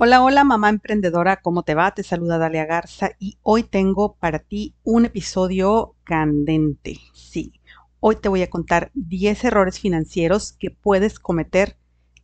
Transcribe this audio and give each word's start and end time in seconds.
Hola, 0.00 0.22
hola 0.22 0.44
mamá 0.44 0.68
emprendedora, 0.68 1.40
¿cómo 1.42 1.64
te 1.64 1.74
va? 1.74 1.92
Te 1.92 2.04
saluda 2.04 2.38
Dalia 2.38 2.66
Garza 2.66 3.10
y 3.18 3.36
hoy 3.42 3.64
tengo 3.64 4.14
para 4.14 4.38
ti 4.38 4.76
un 4.84 5.06
episodio 5.06 5.96
candente. 6.04 6.98
Sí, 7.14 7.52
hoy 7.98 8.14
te 8.14 8.28
voy 8.28 8.42
a 8.42 8.48
contar 8.48 8.92
10 8.94 9.42
errores 9.42 9.80
financieros 9.80 10.52
que 10.52 10.70
puedes 10.70 11.18
cometer 11.18 11.78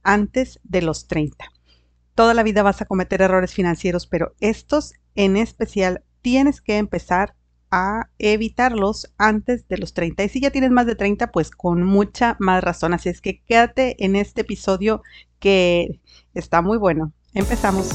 antes 0.05 0.61
de 0.63 0.83
los 0.83 1.09
30. 1.09 1.47
Toda 2.15 2.33
la 2.33 2.45
vida 2.45 2.63
vas 2.63 2.81
a 2.81 2.85
cometer 2.85 3.21
errores 3.23 3.53
financieros, 3.53 4.06
pero 4.06 4.37
estos 4.38 4.93
en 5.17 5.37
especial 5.37 6.04
tienes 6.22 6.61
que 6.61 6.79
empezar 6.79 7.35
a 7.72 8.09
evitarlos 8.21 9.13
antes 9.19 9.67
de 9.67 9.79
los 9.79 9.95
30. 9.95 10.22
Y 10.22 10.29
si 10.29 10.41
ya 10.41 10.51
tienes 10.51 10.71
más 10.71 10.87
de 10.87 10.95
30, 10.95 11.33
pues 11.33 11.51
con 11.51 11.83
mucha 11.83 12.37
más 12.38 12.63
razón. 12.63 12.95
Así 12.95 13.09
es 13.09 13.21
que 13.21 13.43
quédate 13.43 14.04
en 14.04 14.15
este 14.15 14.43
episodio 14.43 15.03
que 15.41 16.01
está 16.34 16.62
muy 16.62 16.79
bueno. 16.79 17.12
Empezamos. 17.34 17.88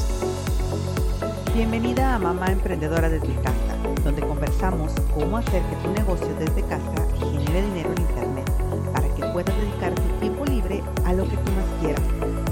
Bienvenida 1.54 2.14
a 2.14 2.18
Mamá 2.18 2.48
Emprendedora 2.52 3.08
desde 3.08 3.34
casa, 3.36 3.74
donde 4.04 4.20
conversamos 4.20 4.92
cómo 5.14 5.38
hacer 5.38 5.62
que 5.62 5.76
tu 5.76 5.90
negocio 5.92 6.28
desde 6.38 6.62
casa 6.64 7.06
genere 7.18 7.62
dinero 7.62 7.90
en 7.96 8.02
Internet 8.02 8.50
para 8.92 9.08
que 9.14 9.24
puedas 9.32 9.56
dedicar 9.56 9.94
tu 9.94 10.02
tiempo 10.20 10.44
libre 10.44 10.82
a 11.06 11.14
lo 11.14 11.24
que 11.24 11.38
tú 11.38 11.52
más 11.52 11.64
quieras. 11.80 12.02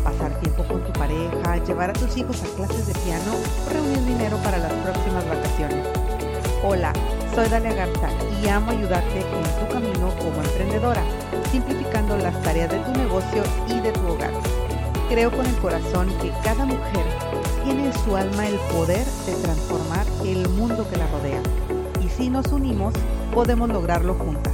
Pasar 0.02 0.41
tiempo 0.41 0.65
con 0.65 0.82
tu 0.82 0.93
pareja, 0.95 1.62
llevar 1.62 1.91
a 1.91 1.93
tus 1.93 2.16
hijos 2.16 2.43
a 2.43 2.56
clases 2.56 2.87
de 2.87 2.95
piano 2.95 3.32
o 3.66 3.70
reunir 3.70 4.07
dinero 4.07 4.38
para 4.38 4.57
las 4.57 4.73
próximas 4.73 5.29
vacaciones. 5.29 5.87
Hola, 6.65 6.95
soy 7.34 7.51
Dalia 7.51 7.74
Garza 7.74 8.09
y 8.43 8.48
amo 8.48 8.70
ayudarte 8.70 9.18
en 9.18 9.60
tu 9.60 9.74
camino 9.74 10.09
como 10.20 10.43
emprendedora, 10.43 11.02
simplificando 11.52 12.16
las 12.16 12.41
tareas 12.43 12.70
de 12.70 12.79
tu 12.79 12.93
negocio 12.93 13.43
y 13.68 13.79
de 13.79 13.93
tu 13.93 14.07
hogar. 14.07 14.32
Creo 15.09 15.30
con 15.30 15.47
el 15.47 15.57
corazón 15.57 16.09
que 16.21 16.30
cada 16.45 16.67
mujer 16.67 17.07
tiene 17.65 17.87
en 17.87 17.95
su 18.05 18.15
alma 18.15 18.47
el 18.47 18.59
poder 18.71 19.07
de 19.25 19.35
transformar 19.43 20.07
el 20.23 20.47
mundo 20.51 20.87
que 20.91 20.99
la 20.99 21.07
rodea. 21.07 21.43
Y 22.05 22.10
si 22.10 22.29
nos 22.29 22.46
unimos, 22.52 22.93
podemos 23.32 23.71
lograrlo 23.71 24.15
juntas. 24.15 24.52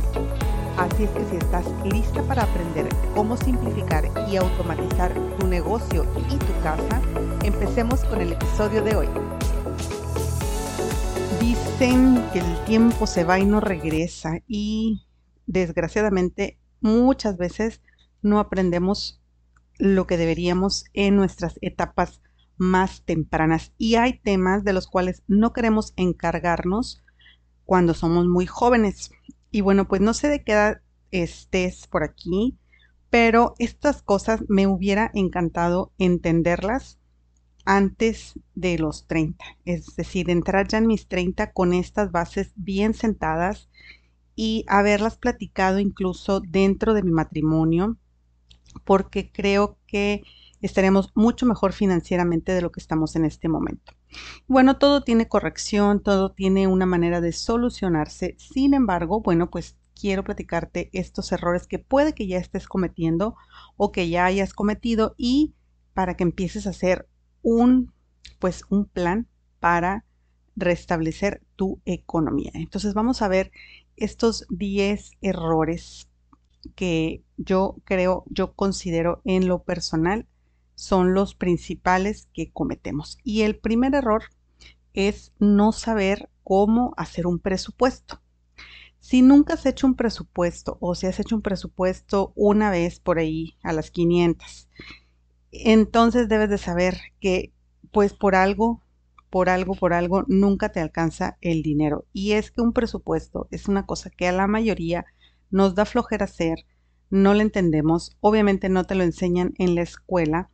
Así 0.77 1.05
es 1.05 1.11
que 1.11 1.25
si 1.25 1.37
estás 1.37 1.67
lista 1.85 2.23
para 2.23 2.45
aprender 2.45 2.89
cómo 3.17 3.37
simplificar 3.37 4.09
y 4.31 4.37
automatizar 4.37 5.13
tu 5.41 5.49
negocio 5.49 6.07
y 6.31 6.37
tu 6.37 6.63
casa, 6.63 7.03
empecemos 7.43 8.05
con 8.05 8.21
el 8.21 8.35
episodio 8.35 8.83
de 8.85 8.95
hoy. 8.95 9.09
Dicen 11.41 12.25
que 12.33 12.39
el 12.39 12.65
tiempo 12.65 13.09
se 13.09 13.25
va 13.25 13.41
y 13.41 13.45
no 13.45 13.59
regresa 13.59 14.39
y 14.47 15.03
desgraciadamente 15.47 16.59
muchas 16.81 17.37
veces 17.37 17.81
no 18.23 18.39
aprendemos 18.39 19.21
lo 19.79 20.07
que 20.07 20.17
deberíamos 20.17 20.85
en 20.93 21.17
nuestras 21.17 21.59
etapas 21.61 22.21
más 22.57 23.03
tempranas. 23.05 23.73
Y 23.79 23.97
hay 23.97 24.19
temas 24.19 24.65
de 24.65 24.73
los 24.73 24.87
cuales 24.87 25.23
no 25.27 25.53
queremos 25.53 25.93
encargarnos 25.97 27.03
cuando 27.65 27.95
somos 27.95 28.27
muy 28.27 28.47
jóvenes. 28.47 29.11
Y 29.51 29.61
bueno, 29.61 29.89
pues 29.89 30.01
no 30.01 30.15
sé 30.15 30.29
de 30.29 30.43
qué 30.43 30.53
edad 30.53 30.81
estés 31.11 31.87
por 31.87 32.03
aquí, 32.05 32.59
pero 33.11 33.55
estas 33.59 34.03
cosas 34.03 34.43
me 34.49 34.67
hubiera 34.67 35.11
encantado 35.15 35.93
entenderlas 35.99 36.99
antes 37.65 38.35
de 38.55 38.79
los 38.79 39.07
30. 39.07 39.45
Es 39.65 39.97
decir, 39.97 40.31
entrar 40.31 40.69
ya 40.69 40.79
en 40.79 40.87
mis 40.87 41.09
30 41.09 41.53
con 41.53 41.73
estas 41.73 42.11
bases 42.11 42.53
bien 42.57 42.95
sentadas 42.95 43.71
y 44.37 44.65
haberlas 44.69 45.17
platicado 45.17 45.79
incluso 45.79 46.41
dentro 46.41 46.95
de 46.95 47.03
mi 47.03 47.13
matrimonio 47.13 47.97
porque 48.85 49.31
creo 49.31 49.79
que 49.87 50.23
estaremos 50.61 51.13
mucho 51.15 51.47
mejor 51.47 51.73
financieramente 51.73 52.53
de 52.53 52.63
lo 52.63 52.73
que 52.73 52.81
estamos 52.81 53.17
en 53.17 53.25
este 53.25 53.49
momento. 53.49 53.93
Bueno, 54.47 54.79
todo 54.79 55.03
tiene 55.03 55.29
corrección, 55.29 56.03
todo 56.03 56.33
tiene 56.33 56.67
una 56.67 56.87
manera 56.87 57.21
de 57.21 57.33
solucionarse. 57.33 58.35
Sin 58.39 58.75
embargo, 58.75 59.21
bueno, 59.21 59.51
pues 59.51 59.77
quiero 59.99 60.25
platicarte 60.25 60.91
estos 60.93 61.33
errores 61.33 61.67
que 61.67 61.79
puede 61.79 62.15
que 62.15 62.27
ya 62.27 62.39
estés 62.39 62.67
cometiendo 62.67 63.37
o 63.77 63.93
que 63.93 64.09
ya 64.09 64.25
hayas 64.25 64.55
cometido 64.55 65.15
y 65.17 65.55
para 65.93 66.17
que 66.17 66.25
empieces 66.25 66.67
a 66.67 66.71
hacer 66.71 67.09
un 67.43 67.93
pues 68.39 68.65
un 68.69 68.87
plan 68.87 69.29
para 69.61 70.05
restablecer 70.57 71.43
tu 71.57 71.81
economía. 71.85 72.51
Entonces 72.55 72.95
vamos 72.95 73.23
a 73.23 73.29
ver 73.29 73.53
estos 73.97 74.47
10 74.51 75.13
errores 75.21 76.09
que 76.75 77.23
yo 77.37 77.77
creo, 77.85 78.25
yo 78.29 78.55
considero 78.55 79.21
en 79.25 79.49
lo 79.49 79.63
personal 79.63 80.27
son 80.75 81.15
los 81.15 81.35
principales 81.35 82.29
que 82.33 82.51
cometemos. 82.53 83.19
Y 83.23 83.43
el 83.43 83.57
primer 83.57 83.95
error 83.95 84.25
es 84.93 85.33
no 85.39 85.73
saber 85.73 86.31
cómo 86.43 86.95
hacer 86.97 87.27
un 87.27 87.39
presupuesto. 87.39 88.21
Si 89.01 89.21
nunca 89.23 89.55
has 89.55 89.67
hecho 89.67 89.87
un 89.87 89.97
presupuesto 89.97 90.79
o 90.81 90.95
si 90.95 91.07
has 91.07 91.21
hecho 91.21 91.37
un 91.37 91.43
presupuesto 91.43 92.33
una 92.37 92.71
vez 92.71 93.01
por 93.01 93.19
ahí 93.19 93.57
a 93.63 93.73
las 93.73 93.91
500, 93.91 94.69
entonces 95.53 96.29
debes 96.29 96.49
de 96.49 96.59
saber 96.59 96.99
que 97.21 97.53
pues 97.93 98.15
por 98.15 98.35
algo, 98.35 98.83
por 99.31 99.51
algo, 99.51 99.75
por 99.75 99.93
algo 99.93 100.25
nunca 100.27 100.71
te 100.71 100.81
alcanza 100.81 101.37
el 101.41 101.63
dinero. 101.63 102.07
Y 102.13 102.33
es 102.33 102.51
que 102.51 102.63
un 102.63 102.73
presupuesto 102.73 103.47
es 103.51 103.69
una 103.69 103.85
cosa 103.85 104.11
que 104.11 104.27
a 104.27 104.33
la 104.33 104.47
mayoría 104.47 105.05
nos 105.55 105.77
da 105.77 105.85
flojera 105.85 106.25
hacer, 106.25 106.67
no 107.11 107.33
lo 107.33 107.41
entendemos, 107.41 108.17
obviamente 108.19 108.69
no 108.69 108.83
te 108.87 108.97
lo 108.97 109.05
enseñan 109.05 109.55
en 109.59 109.77
la 109.77 109.83
escuela. 109.83 110.51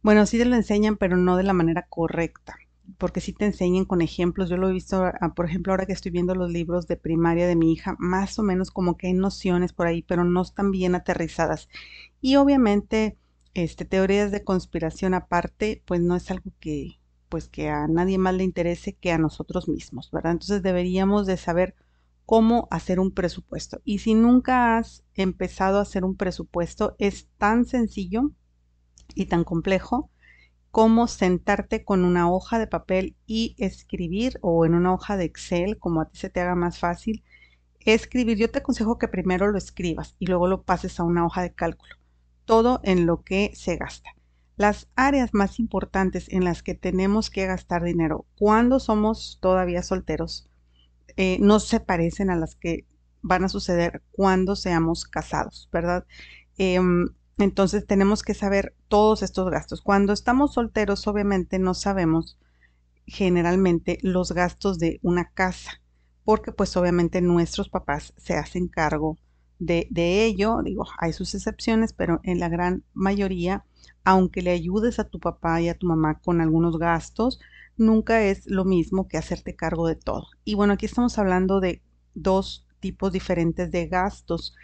Bueno, 0.00 0.24
sí 0.24 0.38
te 0.38 0.46
lo 0.46 0.56
enseñan, 0.56 0.96
pero 0.96 1.18
no 1.18 1.36
de 1.36 1.42
la 1.42 1.52
manera 1.52 1.86
correcta, 1.90 2.56
porque 2.96 3.20
sí 3.20 3.34
te 3.34 3.44
enseñan 3.44 3.84
con 3.84 4.00
ejemplos. 4.00 4.48
Yo 4.48 4.56
lo 4.56 4.70
he 4.70 4.72
visto, 4.72 5.04
ah, 5.04 5.34
por 5.36 5.44
ejemplo, 5.44 5.74
ahora 5.74 5.84
que 5.84 5.92
estoy 5.92 6.10
viendo 6.10 6.34
los 6.34 6.50
libros 6.50 6.86
de 6.86 6.96
primaria 6.96 7.46
de 7.46 7.54
mi 7.54 7.70
hija, 7.70 7.96
más 7.98 8.38
o 8.38 8.42
menos 8.42 8.70
como 8.70 8.96
que 8.96 9.08
hay 9.08 9.12
nociones 9.12 9.74
por 9.74 9.86
ahí, 9.86 10.00
pero 10.00 10.24
no 10.24 10.40
están 10.40 10.70
bien 10.70 10.94
aterrizadas. 10.94 11.68
Y 12.22 12.36
obviamente, 12.36 13.18
este, 13.52 13.84
teorías 13.84 14.30
de 14.30 14.42
conspiración 14.42 15.12
aparte, 15.12 15.82
pues 15.84 16.00
no 16.00 16.16
es 16.16 16.30
algo 16.30 16.50
que, 16.60 16.98
pues 17.28 17.46
que 17.50 17.68
a 17.68 17.86
nadie 17.88 18.16
más 18.16 18.32
le 18.32 18.44
interese 18.44 18.94
que 18.94 19.12
a 19.12 19.18
nosotros 19.18 19.68
mismos, 19.68 20.10
¿verdad? 20.10 20.32
Entonces 20.32 20.62
deberíamos 20.62 21.26
de 21.26 21.36
saber 21.36 21.74
cómo 22.30 22.68
hacer 22.70 23.00
un 23.00 23.10
presupuesto. 23.10 23.80
Y 23.84 23.98
si 23.98 24.14
nunca 24.14 24.78
has 24.78 25.02
empezado 25.14 25.80
a 25.80 25.82
hacer 25.82 26.04
un 26.04 26.14
presupuesto, 26.14 26.94
es 27.00 27.26
tan 27.38 27.64
sencillo 27.64 28.30
y 29.16 29.26
tan 29.26 29.42
complejo 29.42 30.12
como 30.70 31.08
sentarte 31.08 31.84
con 31.84 32.04
una 32.04 32.30
hoja 32.30 32.60
de 32.60 32.68
papel 32.68 33.16
y 33.26 33.56
escribir 33.58 34.38
o 34.42 34.64
en 34.64 34.74
una 34.74 34.94
hoja 34.94 35.16
de 35.16 35.24
Excel, 35.24 35.76
como 35.80 36.02
a 36.02 36.04
ti 36.08 36.18
se 36.18 36.30
te 36.30 36.40
haga 36.40 36.54
más 36.54 36.78
fácil, 36.78 37.24
escribir. 37.80 38.38
Yo 38.38 38.48
te 38.48 38.60
aconsejo 38.60 38.96
que 38.96 39.08
primero 39.08 39.50
lo 39.50 39.58
escribas 39.58 40.14
y 40.20 40.26
luego 40.26 40.46
lo 40.46 40.62
pases 40.62 41.00
a 41.00 41.02
una 41.02 41.26
hoja 41.26 41.42
de 41.42 41.52
cálculo. 41.52 41.96
Todo 42.44 42.78
en 42.84 43.06
lo 43.06 43.24
que 43.24 43.50
se 43.56 43.74
gasta. 43.74 44.10
Las 44.56 44.88
áreas 44.94 45.30
más 45.34 45.58
importantes 45.58 46.28
en 46.28 46.44
las 46.44 46.62
que 46.62 46.76
tenemos 46.76 47.28
que 47.28 47.46
gastar 47.46 47.82
dinero 47.82 48.24
cuando 48.36 48.78
somos 48.78 49.38
todavía 49.40 49.82
solteros 49.82 50.49
eh, 51.22 51.36
no 51.38 51.60
se 51.60 51.80
parecen 51.80 52.30
a 52.30 52.34
las 52.34 52.54
que 52.54 52.86
van 53.20 53.44
a 53.44 53.50
suceder 53.50 54.02
cuando 54.10 54.56
seamos 54.56 55.04
casados, 55.04 55.68
¿verdad? 55.70 56.06
Em, 56.56 57.10
entonces 57.36 57.86
tenemos 57.86 58.22
que 58.22 58.32
saber 58.32 58.74
todos 58.88 59.22
estos 59.22 59.50
gastos. 59.50 59.82
Cuando 59.82 60.14
estamos 60.14 60.54
solteros, 60.54 61.06
obviamente 61.06 61.58
no 61.58 61.74
sabemos 61.74 62.38
generalmente 63.04 63.98
los 64.00 64.32
gastos 64.32 64.78
de 64.78 64.98
una 65.02 65.30
casa, 65.32 65.82
porque 66.24 66.52
pues 66.52 66.74
obviamente 66.78 67.20
nuestros 67.20 67.68
papás 67.68 68.14
se 68.16 68.36
hacen 68.36 68.66
cargo 68.66 69.18
de, 69.58 69.88
de, 69.90 70.24
ello. 70.24 70.62
Digo, 70.64 70.86
hay 70.96 71.12
sus 71.12 71.34
excepciones, 71.34 71.92
pero 71.92 72.20
en 72.22 72.40
la 72.40 72.48
gran 72.48 72.82
mayoría, 72.94 73.66
aunque 74.04 74.40
le 74.40 74.52
ayudes 74.52 74.98
a 74.98 75.04
tu 75.04 75.20
papá 75.20 75.60
y 75.60 75.68
a 75.68 75.76
tu 75.76 75.86
mamá 75.86 76.18
con 76.20 76.40
algunos 76.40 76.78
gastos, 76.78 77.40
nunca 77.76 78.22
es 78.22 78.46
lo 78.46 78.64
mismo 78.64 79.08
que 79.08 79.18
hacerte 79.18 79.56
cargo 79.56 79.86
de 79.86 79.96
todo. 79.96 80.26
Y 80.44 80.54
bueno, 80.54 80.74
aquí 80.74 80.86
estamos 80.86 81.18
hablando 81.18 81.60
de 81.60 81.82
dos 82.14 82.66
tipos 82.80 83.12
diferentes 83.12 83.70
de 83.70 83.86
gastos. 83.86 84.54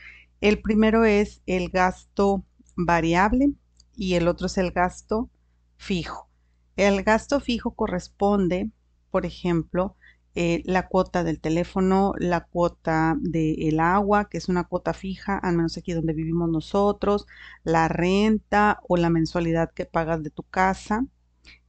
El 0.40 0.60
primero 0.60 1.04
es 1.04 1.42
el 1.46 1.70
gasto 1.70 2.44
variable 2.76 3.52
y 3.94 4.14
el 4.14 4.28
otro 4.28 4.46
es 4.46 4.58
el 4.58 4.70
gasto 4.70 5.30
fijo. 5.76 6.28
El 6.76 7.02
gasto 7.02 7.40
fijo 7.40 7.74
corresponde, 7.74 8.70
por 9.10 9.24
ejemplo, 9.24 9.96
eh, 10.38 10.62
la 10.66 10.86
cuota 10.88 11.24
del 11.24 11.40
teléfono, 11.40 12.12
la 12.18 12.44
cuota 12.44 13.16
del 13.18 13.80
agua, 13.80 14.28
que 14.28 14.36
es 14.36 14.50
una 14.50 14.64
cuota 14.64 14.92
fija, 14.92 15.38
al 15.38 15.56
menos 15.56 15.78
aquí 15.78 15.94
donde 15.94 16.12
vivimos 16.12 16.50
nosotros, 16.50 17.26
la 17.64 17.88
renta 17.88 18.80
o 18.86 18.98
la 18.98 19.08
mensualidad 19.08 19.72
que 19.72 19.86
pagas 19.86 20.22
de 20.22 20.28
tu 20.28 20.42
casa. 20.42 21.06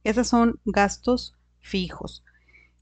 Esos 0.08 0.26
son 0.28 0.58
gastos 0.64 1.34
fijos. 1.60 2.24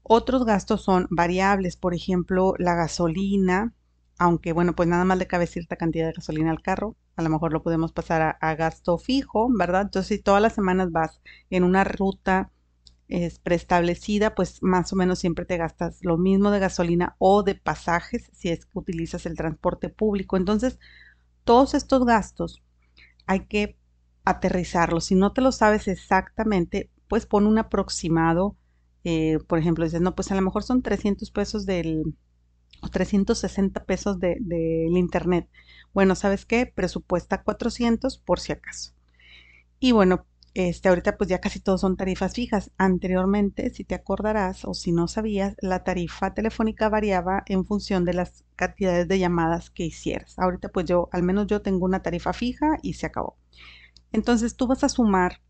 Otros 0.01 0.45
gastos 0.45 0.81
son 0.81 1.07
variables, 1.09 1.75
por 1.75 1.93
ejemplo, 1.93 2.53
la 2.57 2.73
gasolina, 2.73 3.73
aunque 4.17 4.53
bueno, 4.53 4.77
pues 4.77 4.87
nada 4.87 5.03
más 5.03 5.17
le 5.17 5.27
cabe 5.27 5.45
cierta 5.45 5.75
cantidad 5.75 6.07
de 6.07 6.13
gasolina 6.13 6.51
al 6.51 6.61
carro, 6.61 6.95
a 7.17 7.21
lo 7.23 7.29
mejor 7.29 7.51
lo 7.51 7.63
podemos 7.63 7.91
pasar 7.91 8.37
a, 8.39 8.55
gasto 8.55 8.97
fijo, 8.97 9.49
¿verdad? 9.51 9.81
Entonces, 9.81 10.07
si 10.07 10.23
todas 10.23 10.41
las 10.41 10.53
semanas 10.53 10.89
vas 10.93 11.19
en 11.49 11.65
una 11.65 11.83
ruta 11.83 12.49
es 13.09 13.39
preestablecida, 13.39 14.33
pues 14.33 14.63
más 14.63 14.93
o 14.93 14.95
menos 14.95 15.19
siempre 15.19 15.43
te 15.43 15.57
gastas 15.57 16.05
lo 16.05 16.17
mismo 16.17 16.49
de 16.49 16.59
gasolina 16.59 17.17
o 17.19 17.43
de 17.43 17.55
pasajes 17.55 18.29
si 18.31 18.47
es 18.51 18.65
que 18.65 18.79
utilizas 18.79 19.25
el 19.25 19.35
transporte 19.35 19.89
público. 19.89 20.37
Entonces, 20.37 20.79
todos 21.43 21.73
estos 21.73 22.05
gastos 22.05 22.63
hay 23.25 23.47
que 23.47 23.77
aterrizarlos. 24.23 25.03
Si 25.03 25.15
no 25.15 25.33
te 25.33 25.41
lo 25.41 25.51
sabes 25.51 25.89
exactamente, 25.89 26.89
pues 27.07 27.25
pon 27.25 27.47
un 27.47 27.57
aproximado. 27.57 28.55
Eh, 29.03 29.39
por 29.47 29.59
ejemplo, 29.59 29.85
dices, 29.85 30.01
no, 30.01 30.15
pues 30.15 30.31
a 30.31 30.35
lo 30.35 30.41
mejor 30.41 30.63
son 30.63 30.81
300 30.81 31.31
pesos 31.31 31.65
del, 31.65 32.15
o 32.81 32.89
360 32.89 33.85
pesos 33.85 34.19
del 34.19 34.37
de, 34.47 34.87
internet. 34.93 35.49
Bueno, 35.93 36.15
¿sabes 36.15 36.45
qué? 36.45 36.65
Presupuesta 36.65 37.43
400 37.43 38.17
por 38.19 38.39
si 38.39 38.51
acaso. 38.51 38.93
Y 39.79 39.91
bueno, 39.91 40.25
este, 40.53 40.89
ahorita 40.89 41.17
pues 41.17 41.29
ya 41.29 41.39
casi 41.39 41.59
todos 41.59 41.81
son 41.81 41.97
tarifas 41.97 42.33
fijas. 42.33 42.71
Anteriormente, 42.77 43.69
si 43.69 43.83
te 43.83 43.95
acordarás 43.95 44.65
o 44.65 44.73
si 44.73 44.91
no 44.91 45.07
sabías, 45.07 45.55
la 45.61 45.83
tarifa 45.83 46.33
telefónica 46.33 46.89
variaba 46.89 47.43
en 47.45 47.65
función 47.65 48.05
de 48.05 48.13
las 48.13 48.43
cantidades 48.55 49.07
de 49.07 49.19
llamadas 49.19 49.69
que 49.69 49.85
hicieras. 49.85 50.37
Ahorita 50.39 50.69
pues 50.69 50.85
yo, 50.87 51.09
al 51.11 51.23
menos 51.23 51.47
yo 51.47 51.61
tengo 51.61 51.85
una 51.85 52.01
tarifa 52.01 52.33
fija 52.33 52.79
y 52.81 52.93
se 52.93 53.05
acabó. 53.05 53.37
Entonces 54.11 54.55
tú 54.55 54.67
vas 54.67 54.83
a 54.83 54.89
sumar 54.89 55.41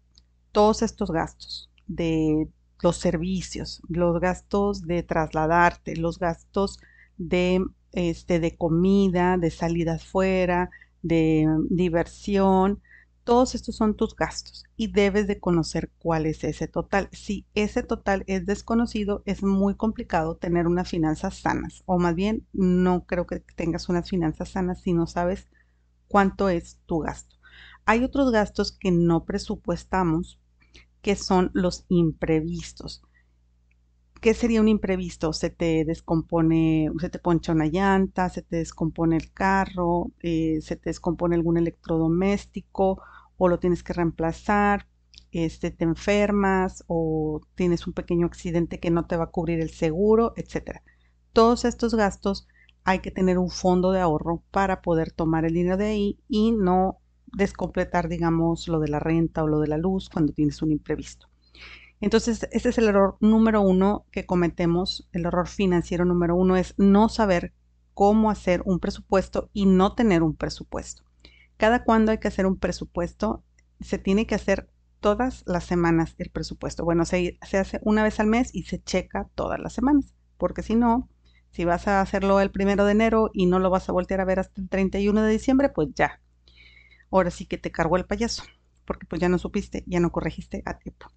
todos 0.52 0.82
estos 0.82 1.12
gastos 1.12 1.70
de 1.88 2.50
los 2.82 2.98
servicios, 2.98 3.82
los 3.90 4.20
gastos 4.20 4.82
de 4.84 5.04
trasladarte, 5.04 5.96
los 5.98 6.20
gastos 6.20 6.80
de, 7.18 7.64
este, 7.92 8.40
de 8.40 8.58
comida, 8.58 9.38
de 9.38 9.52
salidas 9.52 10.06
fuera, 10.06 10.70
de 11.02 11.48
diversión, 11.70 12.82
todos 13.24 13.56
estos 13.56 13.76
son 13.76 13.96
tus 13.96 14.16
gastos 14.16 14.64
y 14.78 14.88
debes 14.92 15.28
de 15.28 15.40
conocer 15.40 15.92
cuál 16.00 16.26
es 16.26 16.44
ese 16.46 16.68
total. 16.68 17.10
Si 17.12 17.46
ese 17.56 17.84
total 17.84 18.24
es 18.28 18.46
desconocido, 18.46 19.22
es 19.26 19.44
muy 19.44 19.76
complicado 19.76 20.38
tener 20.38 20.66
unas 20.68 20.90
finanzas 20.90 21.38
sanas. 21.40 21.84
O 21.86 22.00
más 22.00 22.16
bien, 22.16 22.48
no 22.54 23.06
creo 23.06 23.28
que 23.28 23.42
tengas 23.56 23.90
unas 23.90 24.10
finanzas 24.10 24.50
sanas 24.50 24.82
si 24.82 24.94
no 24.94 25.08
sabes 25.08 25.48
cuánto 26.10 26.50
es 26.50 26.80
tu 26.88 27.00
gasto. 27.00 27.37
Hay 27.90 28.04
otros 28.04 28.32
gastos 28.34 28.74
que 28.74 28.92
no 28.92 29.24
presupuestamos, 29.24 30.42
que 31.02 31.16
son 31.16 31.52
los 31.54 31.86
imprevistos. 31.88 33.02
¿Qué 34.20 34.34
sería 34.34 34.60
un 34.60 34.68
imprevisto? 34.68 35.32
Se 35.32 35.50
te 35.50 35.86
descompone, 35.86 36.92
se 37.00 37.10
te 37.10 37.18
poncha 37.18 37.54
una 37.54 37.68
llanta, 37.68 38.28
se 38.28 38.42
te 38.42 38.58
descompone 38.58 39.16
el 39.16 39.32
carro, 39.32 40.12
eh, 40.20 40.60
se 40.62 40.76
te 40.76 40.90
descompone 40.90 41.38
algún 41.38 41.56
electrodoméstico 41.56 43.02
o 43.38 43.48
lo 43.48 43.58
tienes 43.58 43.84
que 43.84 43.94
reemplazar, 43.94 44.90
este, 45.32 45.72
te 45.72 45.86
enfermas 45.86 46.84
o 46.88 47.40
tienes 47.56 47.88
un 47.88 47.94
pequeño 47.94 48.28
accidente 48.28 48.82
que 48.82 48.92
no 48.92 49.06
te 49.06 49.16
va 49.16 49.26
a 49.26 49.32
cubrir 49.32 49.62
el 49.62 49.70
seguro, 49.70 50.34
etc. 50.36 50.82
Todos 51.32 51.64
estos 51.64 51.96
gastos 51.96 52.50
hay 52.84 53.00
que 53.00 53.12
tener 53.12 53.38
un 53.38 53.50
fondo 53.50 53.94
de 53.94 54.02
ahorro 54.02 54.44
para 54.52 54.82
poder 54.82 55.14
tomar 55.14 55.46
el 55.46 55.54
dinero 55.54 55.78
de 55.78 55.86
ahí 55.86 56.20
y 56.28 56.52
no 56.52 57.00
descompletar, 57.34 58.10
digamos, 58.10 58.68
lo 58.68 58.80
de 58.80 58.88
la 58.90 59.00
renta 59.00 59.44
o 59.44 59.48
lo 59.48 59.60
de 59.60 59.68
la 59.68 59.78
luz 59.78 60.10
cuando 60.10 60.34
tienes 60.34 60.62
un 60.62 60.72
imprevisto. 60.72 61.28
Entonces, 62.00 62.48
ese 62.52 62.70
es 62.70 62.78
el 62.78 62.88
error 62.88 63.18
número 63.20 63.62
uno 63.62 64.06
que 64.12 64.26
cometemos. 64.26 65.08
El 65.14 65.26
error 65.26 65.48
financiero 65.48 66.06
número 66.06 66.36
uno 66.36 66.56
es 66.56 66.76
no 66.78 67.10
saber 67.10 67.54
cómo 67.94 68.30
hacer 68.30 68.62
un 68.66 68.80
presupuesto 68.80 69.50
y 69.54 69.66
no 69.66 69.96
tener 69.96 70.22
un 70.22 70.36
presupuesto. 70.36 71.04
Cada 71.58 71.84
cuando 71.84 72.12
hay 72.12 72.20
que 72.20 72.28
hacer 72.28 72.46
un 72.46 72.58
presupuesto, 72.58 73.44
se 73.80 73.98
tiene 73.98 74.28
que 74.28 74.36
hacer 74.36 74.70
todas 75.00 75.44
las 75.48 75.64
semanas 75.64 76.14
el 76.20 76.30
presupuesto. 76.30 76.86
Bueno, 76.86 77.06
se, 77.06 77.40
se 77.42 77.58
hace 77.58 77.80
una 77.84 78.04
vez 78.04 78.20
al 78.20 78.28
mes 78.28 78.54
y 78.54 78.64
se 78.64 78.82
checa 78.82 79.30
todas 79.34 79.60
las 79.60 79.74
semanas, 79.74 80.14
porque 80.38 80.62
si 80.62 80.76
no, 80.76 81.10
si 81.50 81.66
vas 81.66 81.88
a 81.88 82.02
hacerlo 82.02 82.40
el 82.40 82.52
primero 82.52 82.86
de 82.86 82.92
enero 82.92 83.32
y 83.34 83.48
no 83.48 83.58
lo 83.58 83.72
vas 83.72 83.90
a 83.90 83.94
voltear 83.94 84.22
a 84.22 84.26
ver 84.26 84.40
hasta 84.40 84.62
el 84.62 84.70
31 84.70 85.24
de 85.24 85.32
diciembre, 85.32 85.70
pues 85.70 85.90
ya. 85.96 86.22
Ahora 87.12 87.32
sí 87.32 87.46
que 87.46 87.58
te 87.58 87.72
cargó 87.72 87.98
el 87.98 88.06
payaso, 88.06 88.44
porque 88.86 89.06
pues 89.06 89.22
ya 89.22 89.30
no 89.30 89.38
supiste, 89.38 89.84
ya 89.88 90.00
no 90.00 90.12
corregiste 90.12 90.64
a 90.66 90.78
tiempo. 90.78 91.08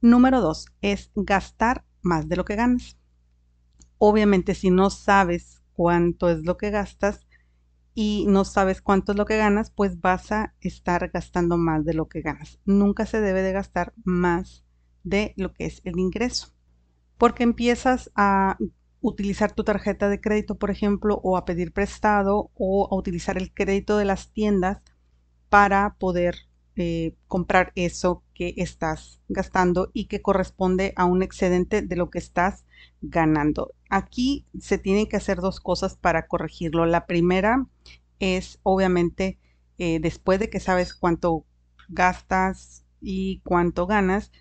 Número 0.00 0.40
dos 0.40 0.66
es 0.80 1.10
gastar 1.14 1.84
más 2.02 2.28
de 2.28 2.36
lo 2.36 2.44
que 2.44 2.56
ganas. 2.56 2.98
Obviamente, 3.98 4.54
si 4.54 4.70
no 4.70 4.90
sabes 4.90 5.62
cuánto 5.72 6.28
es 6.28 6.44
lo 6.44 6.56
que 6.56 6.70
gastas, 6.70 7.26
y 7.94 8.26
no 8.28 8.44
sabes 8.44 8.82
cuánto 8.82 9.12
es 9.12 9.18
lo 9.18 9.24
que 9.24 9.36
ganas, 9.36 9.70
pues 9.70 10.00
vas 10.00 10.32
a 10.32 10.54
estar 10.60 11.10
gastando 11.10 11.56
más 11.56 11.84
de 11.84 11.94
lo 11.94 12.08
que 12.08 12.22
ganas. 12.22 12.58
Nunca 12.64 13.06
se 13.06 13.20
debe 13.20 13.42
de 13.42 13.52
gastar 13.52 13.94
más 14.04 14.64
de 15.04 15.32
lo 15.36 15.52
que 15.52 15.66
es 15.66 15.80
el 15.84 15.98
ingreso. 15.98 16.52
Porque 17.18 17.44
empiezas 17.44 18.10
a 18.16 18.58
utilizar 19.00 19.52
tu 19.52 19.62
tarjeta 19.62 20.08
de 20.08 20.20
crédito, 20.20 20.58
por 20.58 20.72
ejemplo, 20.72 21.20
o 21.22 21.36
a 21.36 21.44
pedir 21.44 21.72
prestado 21.72 22.50
o 22.54 22.88
a 22.90 22.96
utilizar 22.96 23.38
el 23.38 23.54
crédito 23.54 23.96
de 23.96 24.06
las 24.06 24.32
tiendas 24.32 24.82
para 25.54 25.94
poder 26.00 26.48
eh, 26.74 27.14
comprar 27.28 27.70
eso 27.76 28.24
que 28.34 28.54
estás 28.56 29.20
gastando 29.28 29.88
y 29.92 30.06
que 30.06 30.20
corresponde 30.20 30.92
a 30.96 31.04
un 31.04 31.22
excedente 31.22 31.80
de 31.80 31.94
lo 31.94 32.10
que 32.10 32.18
estás 32.18 32.64
ganando. 33.02 33.70
Aquí 33.88 34.46
se 34.58 34.78
tienen 34.78 35.06
que 35.06 35.16
hacer 35.16 35.36
dos 35.36 35.60
cosas 35.60 35.96
para 35.96 36.26
corregirlo. 36.26 36.86
La 36.86 37.06
primera 37.06 37.68
es 38.18 38.58
obviamente 38.64 39.38
eh, 39.78 40.00
después 40.00 40.40
de 40.40 40.50
que 40.50 40.58
sabes 40.58 40.92
cuánto 40.92 41.44
gastas 41.88 42.84
y 43.00 43.40
cuánto 43.44 43.86
ganas, 43.86 44.32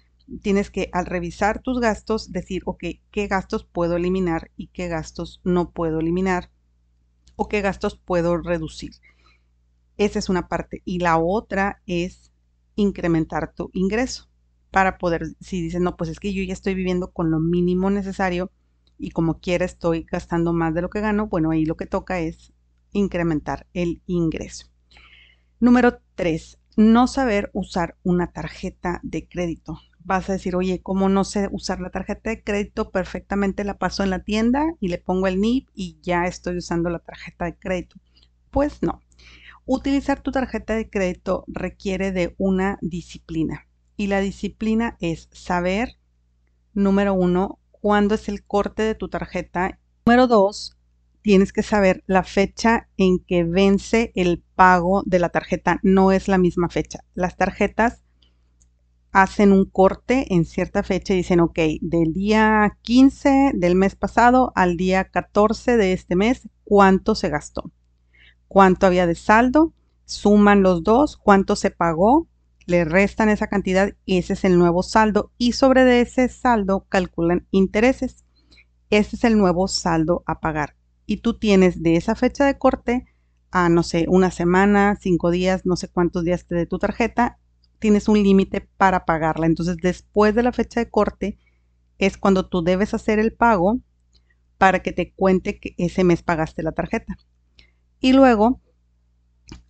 tienes 0.41 0.71
que 0.71 0.89
al 0.93 1.05
revisar 1.05 1.61
tus 1.61 1.79
gastos 1.79 2.31
decir, 2.31 2.63
ok, 2.65 2.85
¿qué 3.11 3.27
gastos 3.27 3.65
puedo 3.65 3.97
eliminar 3.97 4.49
y 4.57 4.69
qué 4.69 4.87
gastos 4.87 5.41
no 5.43 5.69
puedo 5.69 5.99
eliminar? 5.99 6.49
¿O 7.35 7.47
qué 7.47 7.61
gastos 7.61 7.99
puedo 8.03 8.37
reducir? 8.37 8.93
Esa 9.97 10.19
es 10.19 10.29
una 10.29 10.47
parte. 10.47 10.81
Y 10.85 10.99
la 10.99 11.17
otra 11.17 11.81
es 11.85 12.31
incrementar 12.75 13.53
tu 13.53 13.69
ingreso 13.73 14.29
para 14.71 14.97
poder, 14.97 15.27
si 15.39 15.61
dices, 15.61 15.81
no, 15.81 15.95
pues 15.97 16.09
es 16.09 16.19
que 16.19 16.33
yo 16.33 16.43
ya 16.43 16.53
estoy 16.53 16.73
viviendo 16.73 17.11
con 17.11 17.29
lo 17.29 17.39
mínimo 17.39 17.89
necesario 17.91 18.51
y 18.97 19.11
como 19.11 19.39
quiera 19.39 19.65
estoy 19.65 20.05
gastando 20.11 20.53
más 20.53 20.73
de 20.73 20.81
lo 20.81 20.89
que 20.89 21.01
gano, 21.01 21.27
bueno, 21.27 21.51
ahí 21.51 21.65
lo 21.65 21.77
que 21.77 21.85
toca 21.85 22.19
es 22.19 22.53
incrementar 22.91 23.67
el 23.73 24.01
ingreso. 24.07 24.67
Número 25.59 25.99
3. 26.15 26.59
No 26.75 27.07
saber 27.07 27.49
usar 27.53 27.97
una 28.03 28.31
tarjeta 28.31 28.99
de 29.03 29.27
crédito. 29.27 29.79
Vas 30.03 30.29
a 30.29 30.33
decir, 30.33 30.55
oye, 30.55 30.81
¿cómo 30.81 31.09
no 31.09 31.23
sé 31.23 31.47
usar 31.51 31.79
la 31.79 31.89
tarjeta 31.89 32.29
de 32.29 32.43
crédito? 32.43 32.91
Perfectamente 32.91 33.63
la 33.63 33.77
paso 33.77 34.03
en 34.03 34.09
la 34.09 34.23
tienda 34.23 34.65
y 34.79 34.89
le 34.89 34.97
pongo 34.97 35.27
el 35.27 35.39
NIP 35.39 35.69
y 35.73 35.97
ya 36.01 36.25
estoy 36.25 36.57
usando 36.57 36.89
la 36.89 36.99
tarjeta 36.99 37.45
de 37.45 37.55
crédito. 37.55 37.95
Pues 38.51 38.81
no. 38.83 39.01
Utilizar 39.65 40.21
tu 40.21 40.31
tarjeta 40.31 40.75
de 40.75 40.89
crédito 40.89 41.45
requiere 41.47 42.11
de 42.11 42.35
una 42.37 42.77
disciplina. 42.81 43.65
Y 43.95 44.07
la 44.07 44.19
disciplina 44.19 44.97
es 44.99 45.29
saber, 45.31 45.97
número 46.73 47.13
uno, 47.13 47.59
cuándo 47.71 48.15
es 48.15 48.27
el 48.27 48.43
corte 48.43 48.83
de 48.83 48.95
tu 48.95 49.07
tarjeta. 49.07 49.79
Número 50.05 50.27
dos, 50.27 50.77
tienes 51.21 51.53
que 51.53 51.63
saber 51.63 52.03
la 52.07 52.23
fecha 52.23 52.89
en 52.97 53.19
que 53.19 53.45
vence 53.45 54.11
el 54.15 54.43
pago 54.55 55.01
de 55.05 55.19
la 55.19 55.29
tarjeta. 55.29 55.79
No 55.81 56.11
es 56.11 56.27
la 56.27 56.37
misma 56.37 56.67
fecha. 56.67 56.99
Las 57.13 57.37
tarjetas 57.37 58.03
hacen 59.13 59.53
un 59.53 59.63
corte 59.63 60.33
en 60.33 60.43
cierta 60.43 60.83
fecha 60.83 61.13
y 61.13 61.17
dicen, 61.17 61.39
ok, 61.39 61.59
del 61.79 62.11
día 62.11 62.77
15 62.81 63.51
del 63.53 63.75
mes 63.75 63.95
pasado 63.95 64.51
al 64.55 64.75
día 64.75 65.05
14 65.05 65.77
de 65.77 65.93
este 65.93 66.17
mes, 66.17 66.49
¿cuánto 66.65 67.15
se 67.15 67.29
gastó? 67.29 67.71
¿Cuánto 68.53 68.85
había 68.85 69.07
de 69.07 69.15
saldo? 69.15 69.73
Suman 70.05 70.61
los 70.61 70.83
dos, 70.83 71.17
cuánto 71.17 71.55
se 71.55 71.71
pagó, 71.71 72.27
le 72.67 72.85
restan 72.85 73.29
esa 73.29 73.47
cantidad 73.47 73.95
y 74.05 74.19
ese 74.19 74.33
es 74.33 74.43
el 74.43 74.59
nuevo 74.59 74.83
saldo 74.83 75.31
y 75.39 75.53
sobre 75.53 76.01
ese 76.01 76.29
saldo 76.29 76.85
calculan 76.87 77.47
intereses. 77.49 78.25
Ese 78.91 79.15
es 79.15 79.23
el 79.23 79.39
nuevo 79.39 79.67
saldo 79.67 80.21
a 80.27 80.39
pagar. 80.39 80.75
Y 81.07 81.17
tú 81.17 81.39
tienes 81.39 81.81
de 81.81 81.95
esa 81.95 82.13
fecha 82.13 82.45
de 82.45 82.59
corte 82.59 83.07
a, 83.49 83.69
no 83.69 83.81
sé, 83.81 84.05
una 84.07 84.29
semana, 84.29 84.99
cinco 85.01 85.31
días, 85.31 85.65
no 85.65 85.75
sé 85.75 85.87
cuántos 85.87 86.23
días 86.23 86.45
te 86.45 86.53
dé 86.53 86.67
tu 86.67 86.77
tarjeta, 86.77 87.39
tienes 87.79 88.07
un 88.07 88.21
límite 88.21 88.69
para 88.77 89.03
pagarla. 89.05 89.47
Entonces, 89.47 89.77
después 89.77 90.35
de 90.35 90.43
la 90.43 90.51
fecha 90.51 90.79
de 90.79 90.91
corte 90.91 91.39
es 91.97 92.19
cuando 92.19 92.47
tú 92.47 92.63
debes 92.63 92.93
hacer 92.93 93.17
el 93.17 93.33
pago 93.33 93.79
para 94.59 94.83
que 94.83 94.91
te 94.91 95.11
cuente 95.11 95.59
que 95.59 95.73
ese 95.79 96.03
mes 96.03 96.21
pagaste 96.21 96.61
la 96.61 96.73
tarjeta. 96.73 97.17
Y 98.03 98.11
luego 98.11 98.59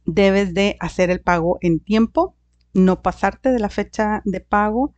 debes 0.08 0.56
de 0.56 0.75
hacer 0.80 1.12
el 1.12 1.22
pago 1.22 1.60
en 1.62 1.80
tiempo 1.80 2.36
no 2.74 3.04
pasarte 3.04 3.52
de 3.52 3.60
la 3.60 3.70
fecha 3.70 4.24
de 4.25 4.42
pago 4.42 4.96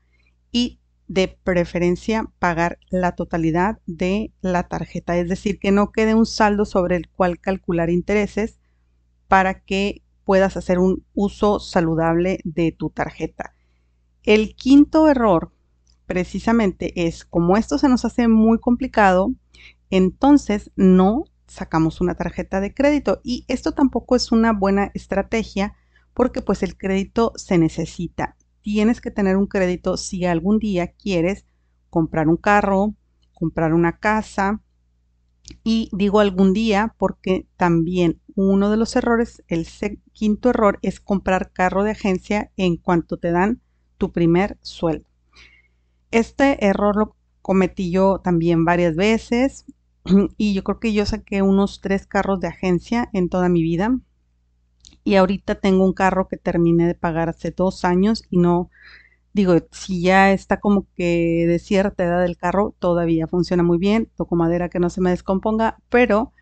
y 0.53 0.79
de 1.09 1.37
preferencia 1.43 2.31
pagar 2.39 2.79
la 2.89 3.11
totalidad 3.11 3.79
de 3.87 4.31
la 4.39 4.69
tarjeta, 4.69 5.17
es 5.17 5.27
decir, 5.27 5.59
que 5.59 5.73
no 5.73 5.91
quede 5.91 6.15
un 6.15 6.25
saldo 6.25 6.63
sobre 6.63 6.95
el 6.95 7.09
cual 7.09 7.41
calcular 7.41 7.89
intereses 7.89 8.57
para 9.27 9.65
que 9.65 10.01
puedas 10.23 10.55
hacer 10.55 10.79
un 10.79 11.03
uso 11.13 11.59
saludable 11.59 12.39
de 12.45 12.71
tu 12.71 12.89
tarjeta. 12.89 13.53
El 14.23 14.55
quinto 14.55 15.09
error 15.09 15.51
precisamente 16.05 17.05
es 17.05 17.25
como 17.25 17.57
esto 17.57 17.79
se 17.79 17.89
nos 17.89 18.05
hace 18.05 18.29
muy 18.29 18.59
complicado, 18.59 19.33
entonces 19.89 20.71
no 20.77 21.25
sacamos 21.55 22.01
una 22.01 22.15
tarjeta 22.15 22.61
de 22.61 22.73
crédito 22.73 23.21
y 23.23 23.45
esto 23.47 23.71
tampoco 23.71 24.15
es 24.15 24.31
una 24.31 24.53
buena 24.53 24.91
estrategia 24.93 25.75
porque 26.13 26.41
pues 26.41 26.63
el 26.63 26.77
crédito 26.77 27.33
se 27.35 27.57
necesita. 27.57 28.35
Tienes 28.61 29.01
que 29.01 29.11
tener 29.11 29.37
un 29.37 29.47
crédito 29.47 29.97
si 29.97 30.25
algún 30.25 30.59
día 30.59 30.93
quieres 30.93 31.45
comprar 31.89 32.27
un 32.27 32.37
carro, 32.37 32.95
comprar 33.33 33.73
una 33.73 33.97
casa 33.97 34.61
y 35.63 35.89
digo 35.93 36.19
algún 36.19 36.53
día 36.53 36.95
porque 36.97 37.47
también 37.57 38.21
uno 38.35 38.69
de 38.69 38.77
los 38.77 38.95
errores, 38.95 39.43
el 39.47 39.67
quinto 40.11 40.49
error 40.49 40.79
es 40.81 40.99
comprar 40.99 41.51
carro 41.51 41.83
de 41.83 41.91
agencia 41.91 42.51
en 42.57 42.77
cuanto 42.77 43.17
te 43.17 43.31
dan 43.31 43.61
tu 43.97 44.11
primer 44.11 44.57
sueldo. 44.61 45.07
Este 46.11 46.65
error 46.65 46.95
lo 46.95 47.15
cometí 47.41 47.91
yo 47.91 48.19
también 48.23 48.65
varias 48.65 48.95
veces 48.95 49.65
y 50.37 50.53
yo 50.53 50.63
creo 50.63 50.79
que 50.79 50.93
yo 50.93 51.05
saqué 51.05 51.41
unos 51.41 51.81
tres 51.81 52.05
carros 52.07 52.39
de 52.39 52.47
agencia 52.47 53.09
en 53.13 53.29
toda 53.29 53.49
mi 53.49 53.61
vida. 53.63 53.99
Y 55.03 55.15
ahorita 55.15 55.55
tengo 55.55 55.85
un 55.85 55.93
carro 55.93 56.27
que 56.27 56.37
terminé 56.37 56.87
de 56.87 56.95
pagar 56.95 57.29
hace 57.29 57.51
dos 57.51 57.85
años 57.85 58.23
y 58.29 58.37
no, 58.37 58.69
digo, 59.33 59.55
si 59.71 60.01
ya 60.01 60.31
está 60.31 60.59
como 60.59 60.87
que 60.95 61.45
de 61.47 61.59
cierta 61.59 62.05
edad 62.05 62.25
el 62.25 62.37
carro, 62.37 62.75
todavía 62.79 63.27
funciona 63.27 63.63
muy 63.63 63.77
bien, 63.77 64.09
toco 64.15 64.35
madera 64.35 64.69
que 64.69 64.79
no 64.79 64.89
se 64.89 65.01
me 65.01 65.11
descomponga, 65.11 65.77
pero 65.89 66.33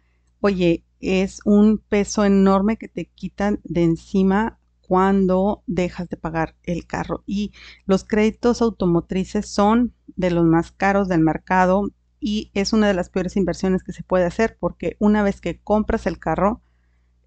oye, 0.42 0.84
es 1.00 1.42
un 1.46 1.78
peso 1.78 2.24
enorme 2.24 2.78
que 2.78 2.88
te 2.88 3.06
quitan 3.06 3.60
de 3.64 3.84
encima 3.84 4.60
cuando 4.82 5.64
dejas 5.68 6.08
de 6.10 6.18
pagar 6.18 6.56
el 6.64 6.86
carro. 6.86 7.24
Y 7.26 7.52
los 7.86 8.04
créditos 8.06 8.62
automotrices 8.62 9.48
son 9.50 9.94
de 10.16 10.32
los 10.32 10.46
más 10.46 10.72
caros 10.72 11.10
del 11.10 11.22
mercado 11.22 11.90
y 12.24 12.52
es 12.54 12.72
una 12.72 12.88
de 12.88 12.94
las 12.94 13.10
peores 13.10 13.36
inversiones 13.36 13.84
que 13.84 13.92
se 13.92 14.02
puede 14.02 14.24
hacer 14.26 14.56
porque 14.58 14.96
una 15.00 15.24
vez 15.24 15.42
que 15.42 15.60
compras 15.60 16.08
el 16.08 16.20
carro, 16.20 16.62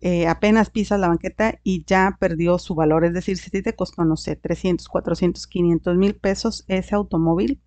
eh, 0.00 0.26
apenas 0.26 0.70
pisas 0.70 0.98
la 0.98 1.08
banqueta 1.08 1.58
y 1.62 1.84
ya 1.84 2.16
perdió 2.18 2.58
su 2.58 2.74
valor. 2.74 3.04
Es 3.04 3.12
decir, 3.12 3.36
si 3.36 3.50
te 3.50 3.74
costó, 3.74 4.04
no 4.04 4.16
sé, 4.16 4.36
300, 4.36 4.88
400, 4.88 5.46
500 5.46 5.96
mil 5.96 6.16
pesos 6.16 6.64
ese 6.68 6.94
automóvil, 6.94 7.60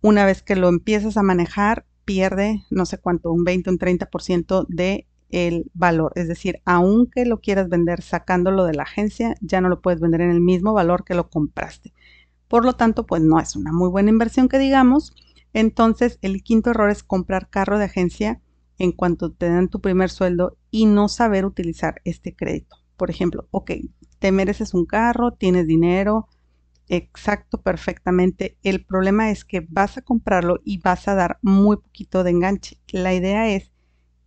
una 0.00 0.24
vez 0.24 0.42
que 0.42 0.56
lo 0.56 0.68
empiezas 0.68 1.18
a 1.18 1.22
manejar, 1.22 1.84
pierde 2.06 2.64
no 2.70 2.86
sé 2.86 2.96
cuánto, 2.96 3.30
un 3.30 3.44
20, 3.44 3.68
un 3.68 3.78
30% 3.78 4.64
de 4.68 5.06
el 5.28 5.70
valor. 5.74 6.12
Es 6.14 6.28
decir, 6.28 6.62
aunque 6.64 7.26
lo 7.26 7.40
quieras 7.40 7.68
vender 7.68 8.00
sacándolo 8.00 8.64
de 8.64 8.74
la 8.74 8.84
agencia, 8.84 9.34
ya 9.42 9.60
no 9.60 9.68
lo 9.68 9.82
puedes 9.82 10.00
vender 10.00 10.22
en 10.22 10.30
el 10.30 10.40
mismo 10.40 10.72
valor 10.72 11.04
que 11.04 11.14
lo 11.14 11.28
compraste. 11.28 11.92
Por 12.48 12.64
lo 12.64 12.72
tanto, 12.72 13.04
pues 13.04 13.20
no 13.22 13.38
es 13.38 13.54
una 13.54 13.72
muy 13.72 13.90
buena 13.90 14.08
inversión 14.08 14.48
que 14.48 14.58
digamos. 14.58 15.14
Entonces, 15.52 16.18
el 16.22 16.42
quinto 16.42 16.70
error 16.70 16.90
es 16.90 17.02
comprar 17.02 17.48
carro 17.48 17.78
de 17.78 17.86
agencia 17.86 18.40
en 18.78 18.92
cuanto 18.92 19.32
te 19.32 19.48
dan 19.48 19.68
tu 19.68 19.80
primer 19.80 20.10
sueldo 20.10 20.56
y 20.70 20.86
no 20.86 21.08
saber 21.08 21.44
utilizar 21.44 22.00
este 22.04 22.34
crédito. 22.34 22.76
Por 22.96 23.10
ejemplo, 23.10 23.48
ok, 23.50 23.72
te 24.18 24.32
mereces 24.32 24.74
un 24.74 24.86
carro, 24.86 25.32
tienes 25.32 25.66
dinero, 25.66 26.28
exacto, 26.88 27.60
perfectamente. 27.60 28.56
El 28.62 28.84
problema 28.84 29.30
es 29.30 29.44
que 29.44 29.66
vas 29.68 29.98
a 29.98 30.02
comprarlo 30.02 30.60
y 30.64 30.80
vas 30.80 31.08
a 31.08 31.14
dar 31.14 31.38
muy 31.42 31.76
poquito 31.76 32.24
de 32.24 32.30
enganche. 32.30 32.78
La 32.88 33.14
idea 33.14 33.48
es 33.48 33.72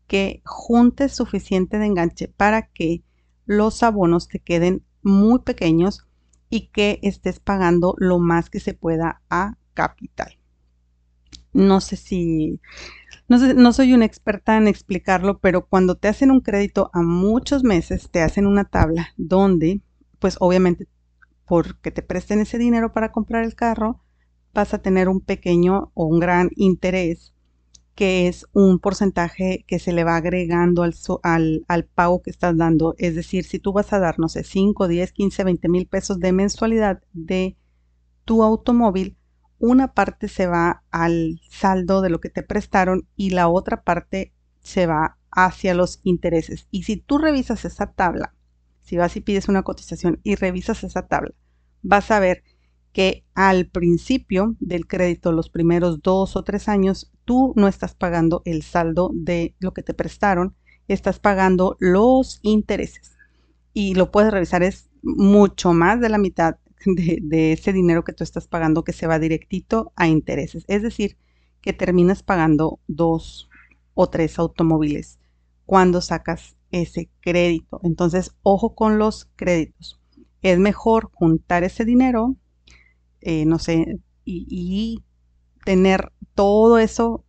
que 0.08 0.42
juntes 0.46 1.14
suficiente 1.14 1.78
de 1.80 1.86
enganche 1.86 2.28
para 2.28 2.68
que 2.68 3.04
los 3.46 3.84
abonos 3.84 4.28
te 4.28 4.40
queden 4.40 4.84
muy 5.02 5.40
pequeños 5.40 6.06
y 6.50 6.68
que 6.68 7.00
estés 7.02 7.40
pagando 7.40 7.96
lo 7.98 8.20
más 8.20 8.50
que 8.50 8.60
se 8.60 8.74
pueda 8.74 9.22
a 9.30 9.58
capital. 9.74 10.41
No 11.54 11.82
sé 11.82 11.96
si, 11.98 12.60
no, 13.28 13.38
no 13.54 13.74
soy 13.74 13.94
una 13.94 14.06
experta 14.06 14.58
en 14.58 14.68
explicarlo, 14.68 15.40
pero 15.40 15.66
cuando 15.66 15.96
te 15.96 16.08
hacen 16.08 16.32
un 16.32 16.42
crédito 16.42 16.90
a 16.94 17.02
muchos 17.02 17.64
meses, 17.64 18.10
te 18.10 18.22
hacen 18.22 18.48
una 18.48 18.66
tabla 18.66 19.10
donde, 19.18 19.82
pues 20.20 20.38
obviamente, 20.40 20.88
porque 21.46 21.92
te 21.92 22.02
presten 22.02 22.40
ese 22.40 22.58
dinero 22.58 22.94
para 22.94 23.12
comprar 23.12 23.44
el 23.44 23.56
carro, 23.56 24.02
vas 24.54 24.74
a 24.74 24.82
tener 24.82 25.10
un 25.10 25.22
pequeño 25.22 25.92
o 25.94 26.06
un 26.06 26.20
gran 26.20 26.50
interés 26.56 27.34
que 27.96 28.28
es 28.28 28.48
un 28.54 28.80
porcentaje 28.80 29.64
que 29.68 29.80
se 29.80 29.92
le 29.92 30.04
va 30.04 30.16
agregando 30.16 30.84
al, 30.84 31.66
al, 31.68 31.86
pago 31.86 32.22
que 32.22 32.32
estás 32.32 32.58
dando. 32.58 32.96
Es 32.98 33.16
decir, 33.16 33.44
si 33.44 33.60
tú 33.60 33.74
vas 33.74 33.94
a 33.94 34.00
dar, 34.00 34.18
no 34.18 34.30
sé, 34.30 34.44
5, 34.44 34.88
10, 34.88 35.12
15, 35.12 35.44
20 35.44 35.70
mil 35.70 35.88
pesos 35.88 36.20
de 36.20 36.32
mensualidad 36.32 37.02
de 37.14 37.58
tu 38.26 38.44
automóvil, 38.44 39.18
una 39.62 39.94
parte 39.94 40.28
se 40.28 40.48
va 40.48 40.84
al 40.90 41.40
saldo 41.48 42.02
de 42.02 42.10
lo 42.10 42.20
que 42.20 42.30
te 42.30 42.42
prestaron 42.42 43.08
y 43.16 43.30
la 43.30 43.48
otra 43.48 43.84
parte 43.84 44.34
se 44.60 44.88
va 44.88 45.20
hacia 45.30 45.76
los 45.76 46.02
intereses. 46.04 46.68
Y 46.72 46.84
si 46.84 46.98
tú 46.98 47.20
revisas 47.20 47.64
esa 47.64 47.92
tabla, 47.92 48.34
si 48.82 48.98
vas 48.98 49.16
y 49.16 49.22
pides 49.22 49.48
una 49.50 49.62
cotización 49.62 50.20
y 50.24 50.34
revisas 50.34 50.84
esa 50.84 51.08
tabla, 51.08 51.36
vas 51.84 52.10
a 52.10 52.20
ver 52.20 52.44
que 52.92 53.24
al 53.36 53.68
principio 53.68 54.56
del 54.60 54.88
crédito, 54.88 55.32
los 55.32 55.50
primeros 55.50 56.02
dos 56.02 56.36
o 56.36 56.44
tres 56.44 56.68
años, 56.68 57.12
tú 57.24 57.54
no 57.56 57.68
estás 57.68 57.94
pagando 57.94 58.42
el 58.46 58.64
saldo 58.64 59.12
de 59.14 59.56
lo 59.60 59.74
que 59.74 59.84
te 59.84 59.94
prestaron, 59.94 60.56
estás 60.88 61.20
pagando 61.20 61.78
los 61.80 62.40
intereses. 62.42 63.16
Y 63.74 63.94
lo 63.94 64.10
puedes 64.10 64.32
revisar, 64.32 64.64
es 64.64 64.90
mucho 65.04 65.72
más 65.72 66.02
de 66.02 66.10
la 66.10 66.18
mitad 66.18 66.56
de, 66.86 67.54
ese 67.54 67.74
dinero 67.74 68.04
que 68.04 68.14
tú 68.14 68.24
estás 68.24 68.48
pagando 68.48 68.84
que 68.84 68.94
se 68.94 69.08
va 69.08 69.20
directito 69.20 69.94
a 69.96 70.08
intereses. 70.08 70.66
Es 70.68 70.82
decir, 70.82 71.18
que 71.62 71.74
terminas 71.74 72.24
pagando 72.24 72.80
dos 72.88 73.50
o 73.94 74.10
tres 74.10 74.40
automóviles 74.40 75.20
cuando 75.66 76.02
sacas 76.02 76.56
ese 76.72 77.10
crédito. 77.22 77.80
Entonces, 77.84 78.32
ojo 78.44 78.76
con 78.76 78.98
los 78.98 79.30
créditos. 79.36 80.00
Es 80.42 80.58
mejor 80.58 81.10
juntar 81.14 81.64
ese 81.64 81.86
dinero 81.86 82.36
eh, 83.22 83.46
no 83.46 83.60
sé, 83.60 84.00
y, 84.26 85.04
tener 85.64 86.12
todo 86.34 86.80
eso 86.80 87.24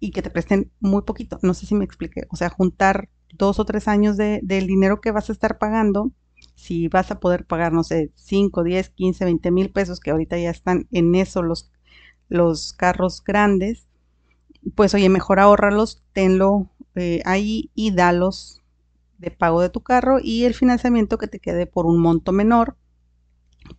y 0.00 0.10
que 0.10 0.22
te 0.22 0.30
presten 0.30 0.72
muy 0.80 1.02
poquito. 1.02 1.38
No 1.42 1.54
sé 1.54 1.66
si 1.66 1.74
me 1.74 1.84
expliqué. 1.84 2.26
O 2.30 2.36
sea, 2.36 2.48
juntar 2.48 3.10
dos 3.34 3.58
o 3.58 3.64
tres 3.66 3.88
años 3.88 4.16
de, 4.16 4.40
del 4.42 4.66
dinero 4.66 5.00
que 5.00 5.10
vas 5.10 5.28
a 5.28 5.32
estar 5.32 5.58
pagando, 5.58 6.12
si 6.64 6.88
vas 6.88 7.10
a 7.10 7.20
poder 7.20 7.44
pagar, 7.46 7.72
no 7.72 7.84
sé, 7.84 8.10
5, 8.14 8.64
10, 8.64 8.88
15, 8.90 9.24
20 9.26 9.50
mil 9.50 9.70
pesos, 9.70 10.00
que 10.00 10.10
ahorita 10.10 10.38
ya 10.38 10.50
están 10.50 10.88
en 10.92 11.14
eso 11.14 11.42
los, 11.42 11.70
los 12.28 12.72
carros 12.72 13.22
grandes, 13.22 13.86
pues 14.74 14.94
oye, 14.94 15.08
mejor 15.08 15.40
ahorrarlos, 15.40 16.02
tenlo 16.12 16.70
eh, 16.94 17.22
ahí 17.24 17.70
y 17.74 17.92
dalos 17.92 18.62
de 19.18 19.30
pago 19.30 19.60
de 19.62 19.70
tu 19.70 19.82
carro 19.82 20.18
y 20.22 20.44
el 20.44 20.54
financiamiento 20.54 21.18
que 21.18 21.28
te 21.28 21.40
quede 21.40 21.66
por 21.66 21.86
un 21.86 22.00
monto 22.00 22.32
menor 22.32 22.76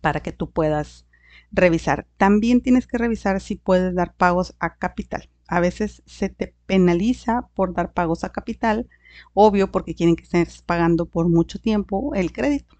para 0.00 0.20
que 0.20 0.32
tú 0.32 0.50
puedas 0.50 1.06
revisar. 1.52 2.06
También 2.16 2.60
tienes 2.60 2.86
que 2.86 2.98
revisar 2.98 3.40
si 3.40 3.56
puedes 3.56 3.94
dar 3.94 4.14
pagos 4.14 4.54
a 4.58 4.76
capital. 4.76 5.28
A 5.48 5.60
veces 5.60 6.02
se 6.06 6.28
te 6.28 6.54
penaliza 6.66 7.48
por 7.54 7.72
dar 7.74 7.92
pagos 7.92 8.24
a 8.24 8.32
capital, 8.32 8.88
obvio 9.34 9.70
porque 9.70 9.94
quieren 9.94 10.16
que 10.16 10.24
estés 10.24 10.62
pagando 10.62 11.06
por 11.06 11.28
mucho 11.28 11.60
tiempo 11.60 12.14
el 12.14 12.32
crédito. 12.32 12.75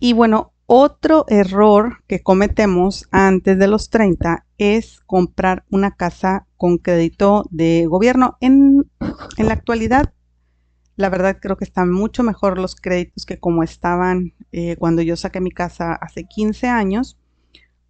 Y 0.00 0.14
bueno, 0.14 0.52
otro 0.66 1.24
error 1.28 2.02
que 2.08 2.22
cometemos 2.22 3.06
antes 3.12 3.58
de 3.58 3.68
los 3.68 3.90
30 3.90 4.46
es 4.58 5.00
comprar 5.06 5.64
una 5.70 5.92
casa 5.92 6.46
con 6.56 6.78
crédito 6.78 7.44
de 7.50 7.86
gobierno. 7.86 8.36
En, 8.40 8.90
en 9.36 9.46
la 9.46 9.52
actualidad, 9.52 10.12
la 10.96 11.08
verdad 11.08 11.38
creo 11.40 11.56
que 11.56 11.64
están 11.64 11.92
mucho 11.92 12.22
mejor 12.24 12.58
los 12.58 12.74
créditos 12.74 13.24
que 13.24 13.38
como 13.38 13.62
estaban 13.62 14.34
eh, 14.50 14.76
cuando 14.76 15.02
yo 15.02 15.16
saqué 15.16 15.40
mi 15.40 15.50
casa 15.50 15.92
hace 15.92 16.24
15 16.24 16.66
años 16.66 17.16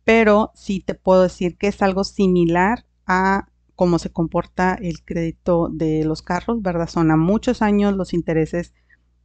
pero 0.05 0.51
sí 0.55 0.81
te 0.81 0.95
puedo 0.95 1.23
decir 1.23 1.57
que 1.57 1.69
es 1.69 1.83
algo 1.83 2.05
similar 2.05 2.85
a 3.07 3.49
cómo 3.77 3.99
se 3.99 4.11
comporta 4.11 4.75
el 4.75 5.05
crédito 5.05 5.69
de 5.71 6.05
los 6.05 6.23
carros, 6.23 6.63
¿verdad? 6.63 6.89
Son 6.89 7.11
a 7.11 7.17
muchos 7.17 7.63
años, 7.63 7.97
los 7.97 8.13
intereses 8.13 8.75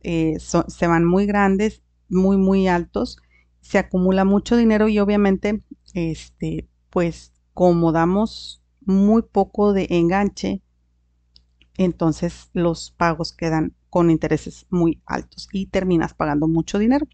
eh, 0.01 0.37
se 0.39 0.87
van 0.87 1.03
muy 1.03 1.25
grandes, 1.25 1.81
muy, 2.09 2.37
muy 2.37 2.67
altos, 2.67 3.17
se 3.61 3.77
acumula 3.79 4.25
mucho 4.25 4.57
dinero 4.57 4.87
y 4.87 4.99
obviamente, 4.99 5.61
este, 5.93 6.67
pues 6.89 7.33
como 7.53 7.91
damos 7.91 8.61
muy 8.81 9.23
poco 9.23 9.73
de 9.73 9.87
enganche, 9.89 10.61
entonces 11.77 12.49
los 12.53 12.91
pagos 12.91 13.33
quedan 13.33 13.73
con 13.89 14.11
intereses 14.11 14.65
muy 14.69 15.01
altos 15.05 15.47
y 15.51 15.67
terminas 15.67 16.13
pagando 16.13 16.47
mucho 16.47 16.77
dinero. 16.77 17.07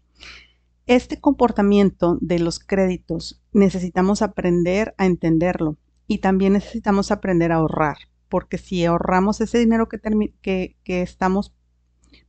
Este 0.86 1.20
comportamiento 1.20 2.18
de 2.20 2.40
los 2.40 2.58
créditos 2.58 3.40
necesitamos 3.52 4.20
aprender 4.20 4.94
a 4.98 5.06
entenderlo 5.06 5.76
y 6.06 6.18
también 6.18 6.54
necesitamos 6.54 7.12
aprender 7.12 7.52
a 7.52 7.56
ahorrar, 7.56 7.96
porque 8.28 8.58
si 8.58 8.84
ahorramos 8.84 9.40
ese 9.40 9.58
dinero 9.58 9.88
que, 9.88 10.00
que, 10.42 10.76
que 10.82 11.02
estamos 11.02 11.54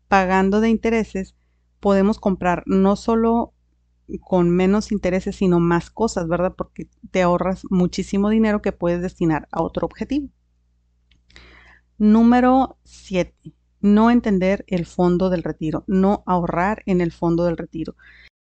pagando 0.07 0.61
de 0.61 0.69
intereses, 0.69 1.35
podemos 1.83 2.17
comprar 2.17 2.63
no 2.65 2.95
solo 2.95 3.51
con 4.21 4.49
menos 4.49 4.93
intereses, 4.93 5.35
sino 5.35 5.59
más 5.59 5.89
cosas, 5.89 6.29
¿verdad? 6.29 6.53
Porque 6.57 6.87
te 7.11 7.21
ahorras 7.21 7.63
muchísimo 7.69 8.29
dinero 8.29 8.61
que 8.61 8.71
puedes 8.71 9.01
destinar 9.01 9.49
a 9.51 9.61
otro 9.61 9.85
objetivo. 9.85 10.29
Número 11.97 12.77
7. 12.85 13.35
No 13.81 14.11
entender 14.11 14.63
el 14.67 14.85
fondo 14.85 15.29
del 15.29 15.43
retiro, 15.43 15.83
no 15.87 16.23
ahorrar 16.25 16.83
en 16.85 17.01
el 17.01 17.11
fondo 17.11 17.43
del 17.43 17.57
retiro. 17.57 17.97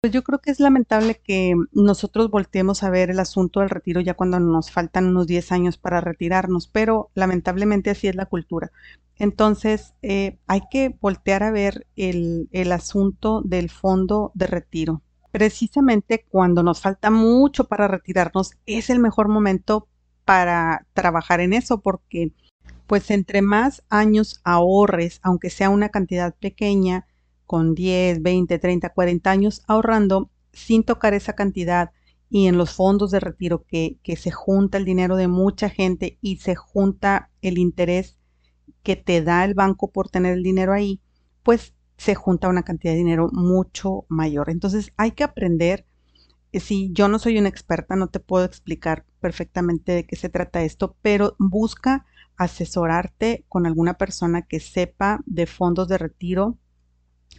Pues 0.01 0.13
yo 0.13 0.23
creo 0.23 0.39
que 0.39 0.51
es 0.51 0.59
lamentable 0.59 1.15
que 1.23 1.55
nosotros 1.71 2.29
volteemos 2.29 2.83
a 2.83 2.89
ver 2.91 3.09
el 3.09 3.19
asunto 3.19 3.61
del 3.61 3.69
retiro 3.69 3.99
ya 3.99 4.13
cuando 4.13 4.39
nos 4.39 4.69
faltan 4.71 5.07
unos 5.07 5.25
10 5.25 5.51
años 5.51 5.77
para 5.77 6.01
retirarnos, 6.01 6.67
pero 6.67 7.09
lamentablemente 7.15 7.89
así 7.89 8.07
es 8.07 8.15
la 8.15 8.27
cultura. 8.27 8.71
Entonces, 9.15 9.95
eh, 10.03 10.37
hay 10.45 10.61
que 10.69 10.95
voltear 11.01 11.41
a 11.41 11.51
ver 11.51 11.87
el, 11.95 12.47
el 12.51 12.71
asunto 12.71 13.41
del 13.43 13.71
fondo 13.71 14.31
de 14.35 14.45
retiro. 14.45 15.01
Precisamente 15.31 16.25
cuando 16.29 16.61
nos 16.61 16.79
falta 16.81 17.09
mucho 17.09 17.67
para 17.67 17.87
retirarnos, 17.87 18.51
es 18.67 18.91
el 18.91 18.99
mejor 18.99 19.27
momento 19.29 19.87
para 20.25 20.85
trabajar 20.93 21.39
en 21.39 21.53
eso, 21.53 21.81
porque 21.81 22.33
pues 22.85 23.09
entre 23.11 23.41
más 23.41 23.83
años 23.89 24.41
ahorres, 24.43 25.19
aunque 25.23 25.49
sea 25.49 25.69
una 25.71 25.89
cantidad 25.89 26.35
pequeña, 26.35 27.06
con 27.47 27.73
10, 27.73 28.21
20, 28.21 28.59
30, 28.59 28.89
40 28.89 29.31
años 29.31 29.63
ahorrando 29.67 30.29
sin 30.51 30.83
tocar 30.83 31.13
esa 31.13 31.33
cantidad 31.33 31.91
y 32.29 32.47
en 32.47 32.57
los 32.57 32.73
fondos 32.73 33.11
de 33.11 33.19
retiro 33.19 33.65
que, 33.65 33.97
se 34.17 34.31
junta 34.31 34.77
el 34.77 34.85
dinero 34.85 35.15
de 35.15 35.27
mucha 35.27 35.69
gente 35.69 36.17
y 36.21 36.37
se 36.37 36.55
junta 36.55 37.31
el 37.41 37.57
interés 37.57 38.17
que 38.83 38.95
te 38.95 39.21
da 39.21 39.45
el 39.45 39.53
banco 39.53 39.91
por 39.91 40.09
tener 40.09 40.33
el 40.33 40.43
dinero 40.43 40.73
ahí, 40.73 40.99
pues 41.43 41.73
se 41.97 42.15
junta 42.15 42.49
una 42.49 42.63
cantidad 42.63 42.93
de 42.93 42.99
dinero 42.99 43.29
mucho 43.31 44.05
mayor. 44.09 44.49
Entonces 44.49 44.93
hay 44.97 45.11
que 45.11 45.23
aprender. 45.23 45.85
Eh, 46.51 46.59
si 46.59 46.91
yo 46.91 47.07
no 47.07 47.17
soy 47.17 47.37
una 47.37 47.49
experta, 47.49 47.95
no 47.95 48.07
te 48.07 48.19
puedo 48.19 48.45
explicar 48.45 49.05
perfectamente 49.19 49.93
de 49.93 50.05
qué 50.05 50.15
se 50.15 50.29
trata 50.29 50.63
esto, 50.63 50.95
pero 51.01 51.35
busca 51.39 52.05
asesorarte 52.35 53.45
con 53.49 53.65
alguna 53.65 53.95
persona 53.95 54.43
que 54.43 54.59
sepa 54.59 55.21
de 55.25 55.47
fondos 55.47 55.87
de 55.87 55.97
retiro, 55.97 56.57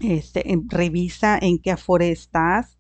este, 0.01 0.45
revisa 0.69 1.39
en 1.41 1.59
qué 1.59 1.71
afore 1.71 2.11
estás, 2.11 2.79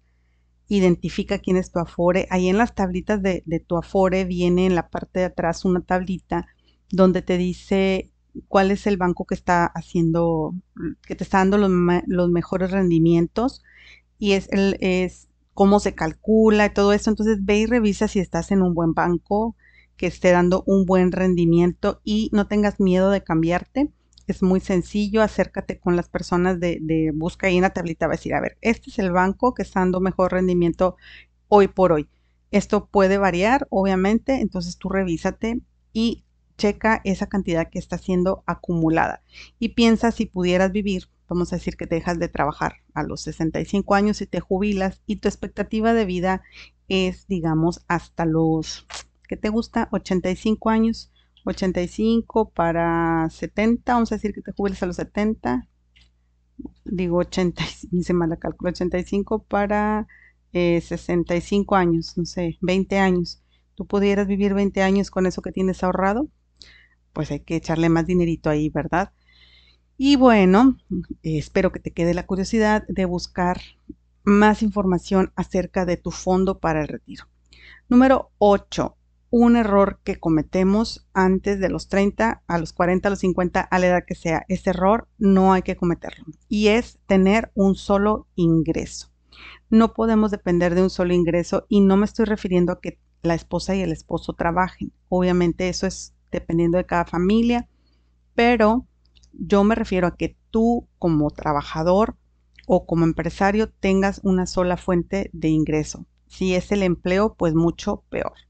identifica 0.68 1.38
quién 1.38 1.56
es 1.56 1.70
tu 1.72 1.78
afore. 1.78 2.26
Ahí 2.30 2.48
en 2.48 2.58
las 2.58 2.74
tablitas 2.74 3.22
de, 3.22 3.42
tu 3.66 3.76
afore 3.76 4.24
viene 4.24 4.66
en 4.66 4.74
la 4.74 4.88
parte 4.88 5.20
de 5.20 5.26
atrás 5.26 5.64
una 5.64 5.80
tablita 5.80 6.46
donde 6.90 7.22
te 7.22 7.38
dice 7.38 8.10
cuál 8.48 8.70
es 8.70 8.86
el 8.86 8.96
banco 8.96 9.24
que 9.26 9.34
está 9.34 9.66
haciendo, 9.66 10.54
que 11.06 11.14
te 11.14 11.24
está 11.24 11.38
dando 11.38 11.58
los, 11.58 12.30
mejores 12.30 12.70
rendimientos 12.70 13.62
y 14.18 14.32
es, 14.32 14.48
el, 14.52 14.76
es 14.80 15.28
cómo 15.54 15.80
se 15.80 15.94
calcula 15.94 16.66
y 16.66 16.74
todo 16.74 16.92
eso. 16.92 17.10
Entonces 17.10 17.38
ve 17.40 17.58
y 17.58 17.66
revisa 17.66 18.08
si 18.08 18.20
estás 18.20 18.50
en 18.50 18.62
un 18.62 18.74
buen 18.74 18.94
banco, 18.94 19.56
que 19.96 20.06
esté 20.06 20.30
dando 20.30 20.62
un 20.66 20.86
buen 20.86 21.12
rendimiento 21.12 22.00
y 22.04 22.30
no 22.32 22.46
tengas 22.46 22.78
miedo 22.78 23.10
de 23.10 23.24
cambiarte 23.24 23.90
es 24.28 24.42
muy 24.42 24.60
sencillo, 24.60 25.22
acércate 25.22 25.80
con 25.80 25.96
las 25.96 26.08
personas 26.08 26.60
de, 26.60 27.10
busca 27.14 27.46
ahí 27.46 27.56
en 27.56 27.62
la 27.62 27.70
tablita, 27.70 28.06
va 28.06 28.12
a 28.12 28.16
decir, 28.16 28.34
a 28.34 28.40
ver, 28.40 28.58
este 28.60 28.90
es 28.90 28.98
el 28.98 29.10
banco 29.10 29.54
que 29.54 29.62
está 29.62 29.80
dando 29.80 30.00
mejor 30.00 30.32
rendimiento 30.32 30.96
hoy 31.48 31.68
por 31.68 31.92
hoy. 31.92 32.08
Esto 32.50 32.86
puede 32.86 33.18
variar, 33.18 33.66
obviamente, 33.70 34.40
entonces 34.40 34.76
tú 34.76 34.90
revísate 34.90 35.60
y 35.92 36.24
checa 36.58 37.00
esa 37.04 37.28
cantidad 37.28 37.70
que 37.70 37.78
está 37.78 37.96
siendo 37.96 38.42
acumulada. 38.46 39.22
Y 39.58 39.70
piensa 39.70 40.12
si 40.12 40.26
pudieras 40.26 40.72
vivir, 40.72 41.04
vamos 41.26 41.52
a 41.52 41.56
decir 41.56 41.76
que 41.76 41.86
te 41.86 41.94
dejas 41.94 42.18
de 42.18 42.28
trabajar 42.28 42.76
a 42.94 43.02
los 43.04 43.22
65 43.22 43.94
años 43.94 44.20
y 44.20 44.26
te 44.26 44.40
jubilas 44.40 45.00
y 45.06 45.16
tu 45.16 45.28
expectativa 45.28 45.94
de 45.94 46.04
vida 46.04 46.42
es, 46.88 47.26
digamos, 47.28 47.84
hasta 47.88 48.26
los, 48.26 48.86
¿qué 49.26 49.36
te 49.36 49.48
gusta? 49.48 49.88
85 49.92 50.68
años 50.68 51.12
85 51.50 52.50
para 52.50 53.28
70, 53.30 53.92
vamos 53.92 54.12
a 54.12 54.16
decir 54.16 54.32
que 54.32 54.42
te 54.42 54.52
jubiles 54.52 54.82
a 54.82 54.86
los 54.86 54.96
70, 54.96 55.66
digo 56.84 57.18
80, 57.18 57.62
hice 57.92 58.12
mala 58.12 58.36
cálculo, 58.36 58.70
85 58.70 59.44
para 59.44 60.06
65 60.52 61.76
eh, 61.76 61.78
años, 61.78 62.16
no 62.16 62.24
sé, 62.24 62.58
20 62.60 62.98
años. 62.98 63.42
¿Tú 63.74 63.86
pudieras 63.86 64.26
vivir 64.26 64.54
20 64.54 64.82
años 64.82 65.10
con 65.10 65.26
eso 65.26 65.42
que 65.42 65.52
tienes 65.52 65.82
ahorrado? 65.84 66.28
Pues 67.12 67.30
hay 67.30 67.40
que 67.40 67.56
echarle 67.56 67.88
más 67.88 68.06
dinerito 68.06 68.50
ahí, 68.50 68.68
¿verdad? 68.70 69.12
Y 69.96 70.16
bueno, 70.16 70.78
espero 71.22 71.72
que 71.72 71.80
te 71.80 71.92
quede 71.92 72.14
la 72.14 72.26
curiosidad 72.26 72.86
de 72.88 73.04
buscar 73.04 73.60
más 74.24 74.62
información 74.62 75.32
acerca 75.36 75.84
de 75.84 75.96
tu 75.96 76.10
fondo 76.10 76.58
para 76.58 76.82
el 76.82 76.88
retiro. 76.88 77.26
Número 77.88 78.30
8 78.38 78.97
un 79.30 79.56
error 79.56 80.00
que 80.04 80.16
cometemos 80.16 81.06
antes 81.12 81.60
de 81.60 81.68
los 81.68 81.88
30, 81.88 82.42
a 82.46 82.58
los 82.58 82.72
40, 82.72 83.08
a 83.08 83.10
los 83.10 83.18
50, 83.20 83.60
a 83.60 83.78
la 83.78 83.86
edad 83.86 84.04
que 84.06 84.14
sea. 84.14 84.44
Ese 84.48 84.70
error 84.70 85.08
no 85.18 85.52
hay 85.52 85.62
que 85.62 85.76
cometerlo. 85.76 86.24
Y 86.48 86.68
es 86.68 86.98
tener 87.06 87.50
un 87.54 87.74
solo 87.74 88.26
ingreso. 88.34 89.10
No 89.70 89.92
podemos 89.92 90.30
depender 90.30 90.74
de 90.74 90.82
un 90.82 90.90
solo 90.90 91.12
ingreso 91.12 91.66
y 91.68 91.80
no 91.80 91.96
me 91.96 92.06
estoy 92.06 92.24
refiriendo 92.24 92.72
a 92.72 92.80
que 92.80 92.98
la 93.22 93.34
esposa 93.34 93.74
y 93.74 93.82
el 93.82 93.92
esposo 93.92 94.32
trabajen. 94.32 94.92
Obviamente 95.08 95.68
eso 95.68 95.86
es 95.86 96.14
dependiendo 96.30 96.78
de 96.78 96.86
cada 96.86 97.04
familia, 97.04 97.68
pero 98.34 98.86
yo 99.32 99.64
me 99.64 99.74
refiero 99.74 100.06
a 100.06 100.16
que 100.16 100.36
tú 100.50 100.88
como 100.98 101.30
trabajador 101.30 102.16
o 102.66 102.86
como 102.86 103.04
empresario 103.04 103.70
tengas 103.70 104.20
una 104.24 104.46
sola 104.46 104.76
fuente 104.76 105.30
de 105.32 105.48
ingreso. 105.48 106.06
Si 106.28 106.54
es 106.54 106.72
el 106.72 106.82
empleo, 106.82 107.34
pues 107.34 107.54
mucho 107.54 108.04
peor 108.10 108.47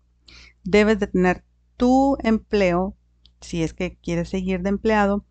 debes 0.68 0.98
de 0.98 1.07
tener 1.07 1.44
tu 1.78 2.18
empleo, 2.22 2.94
si 3.40 3.62
es 3.62 3.72
que 3.72 3.96
quieres 3.96 4.28
seguir 4.28 4.61
de 4.61 4.68
empleado, 4.68 5.24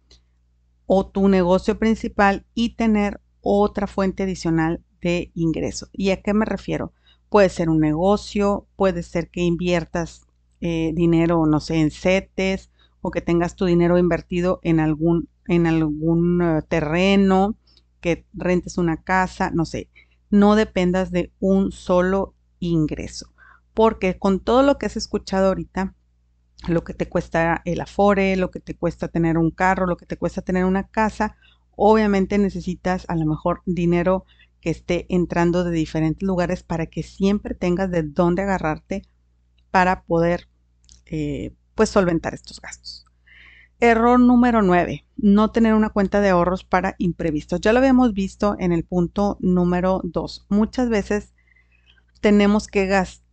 o 0.88 1.06
tu 1.06 1.28
negocio 1.28 1.78
principal 1.78 2.46
y 2.56 2.76
tener 2.76 3.22
otra 3.42 3.86
fuente 3.86 4.24
adicional 4.24 4.82
de 5.02 5.32
ingreso. 5.36 5.90
¿Y 5.94 6.10
a 6.10 6.22
qué 6.24 6.34
me 6.34 6.46
refiero? 6.46 6.92
Puede 7.30 7.50
ser 7.50 7.70
un 7.70 7.80
negocio, 7.80 8.68
puede 8.76 9.04
ser 9.04 9.30
que 9.30 9.42
inviertas 9.42 10.26
eh, 10.60 10.92
dinero, 10.96 11.46
no 11.46 11.60
sé, 11.60 11.76
en 11.76 11.92
CETES 11.92 12.72
o 13.02 13.12
que 13.12 13.22
tengas 13.22 13.56
tu 13.56 13.66
dinero 13.66 14.00
invertido 14.00 14.60
en 14.64 14.80
algún, 14.80 15.30
en 15.48 15.68
algún 15.68 16.42
eh, 16.42 16.62
terreno, 16.68 17.58
que 18.02 18.26
rentes 18.34 18.78
una 18.80 19.04
casa, 19.04 19.52
no 19.52 19.66
sé. 19.66 19.90
No 20.32 20.56
dependas 20.56 21.12
de 21.12 21.32
un 21.40 21.72
solo 21.72 22.34
ingreso 22.60 23.37
porque 23.78 24.18
con 24.18 24.40
todo 24.40 24.64
lo 24.64 24.80
que 24.80 24.88
has 24.88 24.98
escuchado 24.98 25.50
ahorita, 25.50 25.94
lo 26.68 26.84
que 26.84 26.96
te 26.96 27.08
cuesta 27.08 27.62
el 27.64 27.80
afore, 27.80 28.36
lo 28.36 28.50
que 28.50 28.60
te 28.60 28.76
cuesta 28.76 29.08
tener 29.08 29.38
un 29.38 29.52
carro, 29.52 29.86
lo 29.86 29.98
que 29.98 30.08
te 30.08 30.18
cuesta 30.18 30.42
tener 30.42 30.66
una 30.66 30.88
casa, 30.88 31.36
obviamente 31.76 32.40
necesitas 32.40 33.06
a 33.08 33.16
lo 33.16 33.28
mejor 33.28 33.62
dinero 33.68 34.26
que 34.62 34.72
esté 34.72 35.06
entrando 35.10 35.64
de 35.64 35.70
diferentes 35.70 36.26
lugares 36.26 36.64
para 36.64 36.88
que 36.88 37.04
siempre 37.04 37.54
tengas 37.54 37.92
de 37.92 38.02
dónde 38.02 38.42
agarrarte 38.42 39.04
para 39.70 40.02
poder 40.02 40.50
eh, 41.06 41.54
pues 41.76 41.90
solventar 41.90 42.34
estos 42.34 42.60
gastos. 42.60 43.06
Error 43.80 44.20
número 44.20 44.64
9, 44.64 45.06
no 45.18 45.52
tener 45.52 45.76
una 45.76 45.92
cuenta 45.92 46.20
de 46.20 46.30
ahorros 46.30 46.64
para 46.64 46.96
imprevistos. 46.98 47.62
Ya 47.62 47.74
lo 47.74 47.78
habíamos 47.78 48.14
visto 48.14 48.56
en 48.58 48.72
el 48.72 48.86
punto 48.86 49.38
número 49.40 50.02
2. 50.04 50.48
Muchas 50.50 50.90
veces 50.90 51.36
tenemos 52.22 52.66
que 52.66 52.88
gastar 52.88 53.27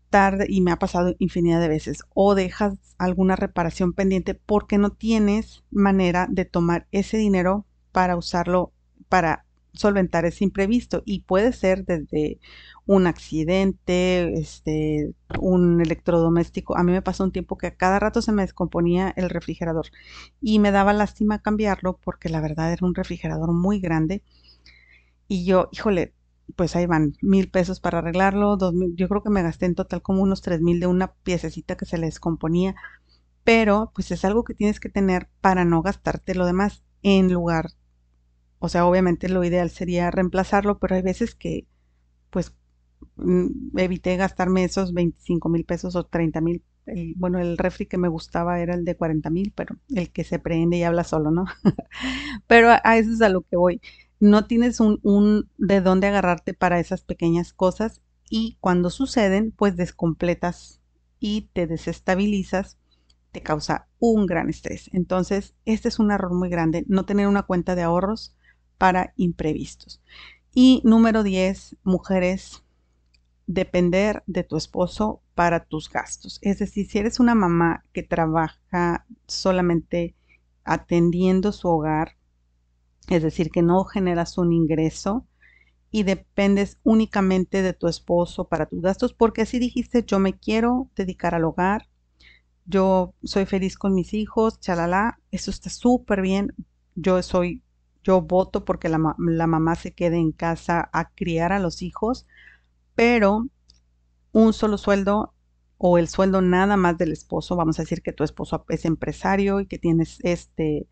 y 0.48 0.60
me 0.60 0.70
ha 0.72 0.78
pasado 0.78 1.14
infinidad 1.18 1.60
de 1.60 1.68
veces, 1.68 2.04
o 2.14 2.34
dejas 2.34 2.74
alguna 2.98 3.36
reparación 3.36 3.92
pendiente 3.92 4.34
porque 4.34 4.78
no 4.78 4.90
tienes 4.90 5.64
manera 5.70 6.26
de 6.30 6.44
tomar 6.44 6.86
ese 6.92 7.16
dinero 7.16 7.66
para 7.92 8.16
usarlo 8.16 8.72
para 9.08 9.44
solventar 9.72 10.24
ese 10.24 10.44
imprevisto. 10.44 11.02
Y 11.04 11.20
puede 11.22 11.52
ser 11.52 11.84
desde 11.84 12.38
un 12.86 13.06
accidente, 13.06 14.32
este, 14.38 15.12
un 15.36 15.80
electrodoméstico. 15.80 16.76
A 16.76 16.84
mí 16.84 16.92
me 16.92 17.02
pasó 17.02 17.24
un 17.24 17.32
tiempo 17.32 17.58
que 17.58 17.66
a 17.68 17.74
cada 17.76 17.98
rato 17.98 18.22
se 18.22 18.32
me 18.32 18.42
descomponía 18.42 19.12
el 19.16 19.30
refrigerador 19.30 19.86
y 20.40 20.58
me 20.60 20.70
daba 20.70 20.92
lástima 20.92 21.40
cambiarlo 21.42 21.98
porque 22.04 22.28
la 22.28 22.40
verdad 22.40 22.72
era 22.72 22.86
un 22.86 22.94
refrigerador 22.94 23.52
muy 23.52 23.80
grande. 23.80 24.22
Y 25.28 25.44
yo, 25.44 25.68
híjole, 25.72 26.14
pues 26.56 26.76
ahí 26.76 26.86
van 26.86 27.14
mil 27.22 27.50
pesos 27.50 27.80
para 27.80 27.98
arreglarlo, 27.98 28.56
dos 28.56 28.74
mil, 28.74 28.94
yo 28.96 29.08
creo 29.08 29.22
que 29.22 29.30
me 29.30 29.42
gasté 29.42 29.66
en 29.66 29.74
total 29.74 30.02
como 30.02 30.22
unos 30.22 30.42
tres 30.42 30.60
mil 30.60 30.80
de 30.80 30.86
una 30.88 31.12
piececita 31.14 31.76
que 31.76 31.86
se 31.86 31.98
le 31.98 32.06
descomponía, 32.06 32.74
pero 33.44 33.92
pues 33.94 34.10
es 34.12 34.24
algo 34.24 34.44
que 34.44 34.54
tienes 34.54 34.80
que 34.80 34.88
tener 34.90 35.28
para 35.42 35.64
no 35.64 35.82
gastarte 35.82 36.34
lo 36.34 36.46
demás 36.46 36.84
en 37.02 37.32
lugar, 37.32 37.70
o 38.58 38.68
sea, 38.68 38.86
obviamente 38.86 39.28
lo 39.28 39.44
ideal 39.44 39.70
sería 39.70 40.10
reemplazarlo, 40.10 40.78
pero 40.78 40.94
hay 40.96 41.02
veces 41.02 41.34
que 41.34 41.66
pues 42.30 42.54
mm, 43.16 43.78
evité 43.78 44.16
gastarme 44.16 44.64
esos 44.64 44.94
25 44.94 45.48
mil 45.50 45.64
pesos 45.66 45.96
o 45.96 46.06
30 46.06 46.40
mil. 46.42 46.64
Bueno, 47.16 47.38
el 47.40 47.58
refri 47.58 47.86
que 47.86 47.98
me 47.98 48.08
gustaba 48.08 48.60
era 48.60 48.74
el 48.74 48.84
de 48.84 48.96
40 48.96 49.30
mil, 49.30 49.52
pero 49.56 49.76
el 49.94 50.12
que 50.12 50.24
se 50.24 50.38
prende 50.40 50.78
y 50.78 50.84
habla 50.84 51.04
solo, 51.04 51.30
¿no? 51.30 51.46
pero 52.48 52.70
a, 52.70 52.98
eso 52.98 53.12
es 53.12 53.22
a 53.22 53.28
lo 53.30 53.42
que 53.42 53.56
voy. 53.56 53.80
No 54.24 54.46
tienes 54.46 54.80
un, 54.80 55.50
de 55.58 55.82
dónde 55.82 56.06
agarrarte 56.06 56.54
para 56.54 56.80
esas 56.80 57.02
pequeñas 57.02 57.52
cosas 57.52 58.00
y 58.30 58.56
cuando 58.58 58.88
suceden, 58.88 59.50
pues 59.50 59.76
descompletas 59.76 60.80
y 61.20 61.50
te 61.52 61.66
desestabilizas, 61.66 62.78
te 63.32 63.42
causa 63.42 63.86
un 63.98 64.24
gran 64.24 64.48
estrés. 64.48 64.88
Entonces, 64.94 65.52
este 65.66 65.88
es 65.88 65.98
un 65.98 66.10
error 66.10 66.32
muy 66.32 66.48
grande, 66.48 66.86
no 66.88 67.04
tener 67.04 67.28
una 67.28 67.42
cuenta 67.42 67.74
de 67.74 67.82
ahorros 67.82 68.34
para 68.78 69.12
imprevistos. 69.16 70.00
Y 70.54 70.80
número 70.84 71.22
10, 71.22 71.76
mujeres, 71.82 72.64
depender 73.46 74.22
de 74.26 74.42
tu 74.42 74.56
esposo 74.56 75.20
para 75.34 75.66
tus 75.66 75.90
gastos. 75.90 76.38
Es 76.40 76.60
decir, 76.60 76.88
si 76.88 76.98
eres 76.98 77.20
una 77.20 77.34
mamá 77.34 77.84
que 77.92 78.02
trabaja 78.02 79.04
solamente 79.26 80.14
atendiendo 80.64 81.52
su 81.52 81.68
hogar, 81.68 82.16
es 83.08 83.22
decir, 83.22 83.50
que 83.50 83.62
no 83.62 83.84
generas 83.84 84.38
un 84.38 84.52
ingreso 84.52 85.26
y 85.90 86.02
dependes 86.02 86.78
únicamente 86.82 87.62
de 87.62 87.72
tu 87.72 87.86
esposo 87.86 88.48
para 88.48 88.66
tus 88.66 88.80
gastos, 88.82 89.14
porque 89.14 89.42
así 89.42 89.58
dijiste, 89.58 90.04
yo 90.04 90.18
me 90.18 90.34
quiero 90.34 90.90
dedicar 90.96 91.34
al 91.34 91.44
hogar, 91.44 91.88
yo 92.66 93.14
soy 93.22 93.46
feliz 93.46 93.76
con 93.76 93.94
mis 93.94 94.14
hijos, 94.14 94.58
chalala, 94.58 95.20
eso 95.30 95.50
está 95.50 95.70
súper 95.70 96.22
bien, 96.22 96.54
yo 96.94 97.22
soy, 97.22 97.62
yo 98.02 98.22
voto 98.22 98.64
porque 98.64 98.88
la, 98.88 98.98
la 99.18 99.46
mamá 99.46 99.74
se 99.76 99.92
quede 99.92 100.16
en 100.16 100.32
casa 100.32 100.88
a 100.92 101.10
criar 101.10 101.52
a 101.52 101.60
los 101.60 101.82
hijos, 101.82 102.26
pero 102.94 103.46
un 104.32 104.52
solo 104.52 104.78
sueldo 104.78 105.34
o 105.78 105.98
el 105.98 106.08
sueldo 106.08 106.40
nada 106.40 106.76
más 106.76 106.96
del 106.98 107.12
esposo, 107.12 107.56
vamos 107.56 107.78
a 107.78 107.82
decir 107.82 108.02
que 108.02 108.12
tu 108.12 108.24
esposo 108.24 108.64
es 108.68 108.84
empresario 108.84 109.60
y 109.60 109.66
que 109.66 109.78
tienes 109.78 110.18
este 110.22 110.88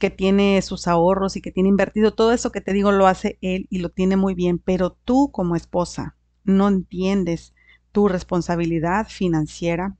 que 0.00 0.10
tiene 0.10 0.60
sus 0.62 0.88
ahorros 0.88 1.36
y 1.36 1.42
que 1.42 1.52
tiene 1.52 1.70
invertido, 1.70 2.14
todo 2.14 2.32
eso 2.32 2.52
que 2.52 2.62
te 2.62 2.72
digo 2.74 2.92
lo 2.92 3.06
hace 3.06 3.38
él 3.42 3.68
y 3.70 3.78
lo 3.80 3.90
tiene 3.90 4.16
muy 4.16 4.34
bien, 4.34 4.58
pero 4.58 4.98
tú 5.04 5.30
como 5.32 5.56
esposa 5.56 6.16
no 6.44 6.68
entiendes 6.68 7.54
tu 7.92 8.08
responsabilidad 8.08 9.08
financiera, 9.08 9.96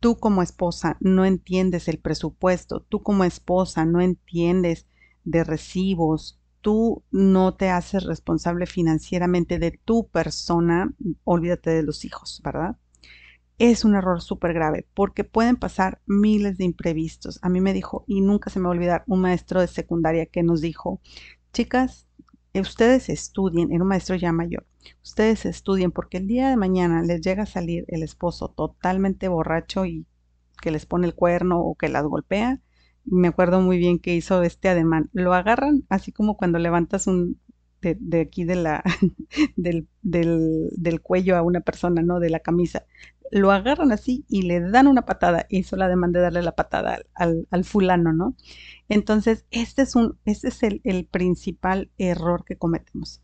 tú 0.00 0.18
como 0.18 0.42
esposa 0.42 0.96
no 1.00 1.24
entiendes 1.24 1.88
el 1.88 1.98
presupuesto, 1.98 2.80
tú 2.88 3.02
como 3.02 3.24
esposa 3.24 3.84
no 3.86 4.00
entiendes 4.00 4.86
de 5.24 5.44
recibos, 5.44 6.40
tú 6.60 7.04
no 7.10 7.54
te 7.54 7.70
haces 7.70 8.04
responsable 8.04 8.66
financieramente 8.66 9.58
de 9.58 9.72
tu 9.84 10.08
persona, 10.08 10.92
olvídate 11.24 11.70
de 11.70 11.82
los 11.82 12.04
hijos, 12.04 12.40
¿verdad? 12.44 12.76
Es 13.58 13.84
un 13.84 13.94
error 13.94 14.20
súper 14.20 14.54
grave 14.54 14.86
porque 14.94 15.24
pueden 15.24 15.56
pasar 15.56 16.00
miles 16.06 16.58
de 16.58 16.64
imprevistos. 16.64 17.38
A 17.42 17.48
mí 17.48 17.60
me 17.60 17.72
dijo, 17.72 18.04
y 18.06 18.20
nunca 18.20 18.50
se 18.50 18.58
me 18.58 18.64
va 18.64 18.70
a 18.70 18.76
olvidar, 18.76 19.04
un 19.06 19.20
maestro 19.20 19.60
de 19.60 19.68
secundaria 19.68 20.26
que 20.26 20.42
nos 20.42 20.60
dijo, 20.60 21.00
chicas, 21.52 22.06
ustedes 22.54 23.08
estudien, 23.08 23.72
era 23.72 23.82
un 23.82 23.88
maestro 23.88 24.16
ya 24.16 24.32
mayor, 24.32 24.66
ustedes 25.02 25.46
estudien 25.46 25.90
porque 25.92 26.18
el 26.18 26.26
día 26.26 26.50
de 26.50 26.56
mañana 26.56 27.02
les 27.02 27.20
llega 27.20 27.44
a 27.44 27.46
salir 27.46 27.84
el 27.88 28.02
esposo 28.02 28.48
totalmente 28.48 29.28
borracho 29.28 29.86
y 29.86 30.06
que 30.60 30.70
les 30.70 30.86
pone 30.86 31.06
el 31.06 31.14
cuerno 31.14 31.60
o 31.60 31.74
que 31.74 31.88
las 31.88 32.04
golpea. 32.04 32.60
Me 33.04 33.28
acuerdo 33.28 33.60
muy 33.60 33.78
bien 33.78 33.98
que 33.98 34.14
hizo 34.14 34.42
este 34.42 34.68
ademán. 34.68 35.10
Lo 35.12 35.34
agarran 35.34 35.84
así 35.88 36.12
como 36.12 36.36
cuando 36.36 36.58
levantas 36.58 37.08
un 37.08 37.40
de, 37.82 38.20
aquí 38.20 38.44
de 38.44 38.56
la 38.56 38.84
del, 39.56 39.88
del, 40.02 41.00
cuello 41.02 41.36
a 41.36 41.42
una 41.42 41.60
persona, 41.60 42.02
¿no? 42.02 42.20
De 42.20 42.30
la 42.30 42.40
camisa. 42.40 42.86
Lo 43.32 43.50
agarran 43.50 43.92
así 43.92 44.24
y 44.28 44.42
le 44.42 44.60
dan 44.60 44.86
una 44.86 45.06
patada. 45.06 45.46
Hizo 45.48 45.76
la 45.76 45.88
demanda 45.88 46.20
de 46.20 46.24
darle 46.24 46.42
la 46.42 46.54
patada 46.54 47.00
al, 47.14 47.64
fulano, 47.64 48.12
¿no? 48.12 48.36
Entonces, 48.88 49.46
este 49.50 49.82
es 49.82 49.96
un, 49.96 50.18
este 50.26 50.48
es 50.48 50.62
el, 50.62 50.80
el 50.84 51.06
principal 51.06 51.90
error 51.98 52.44
que 52.44 52.56
cometemos. 52.58 53.22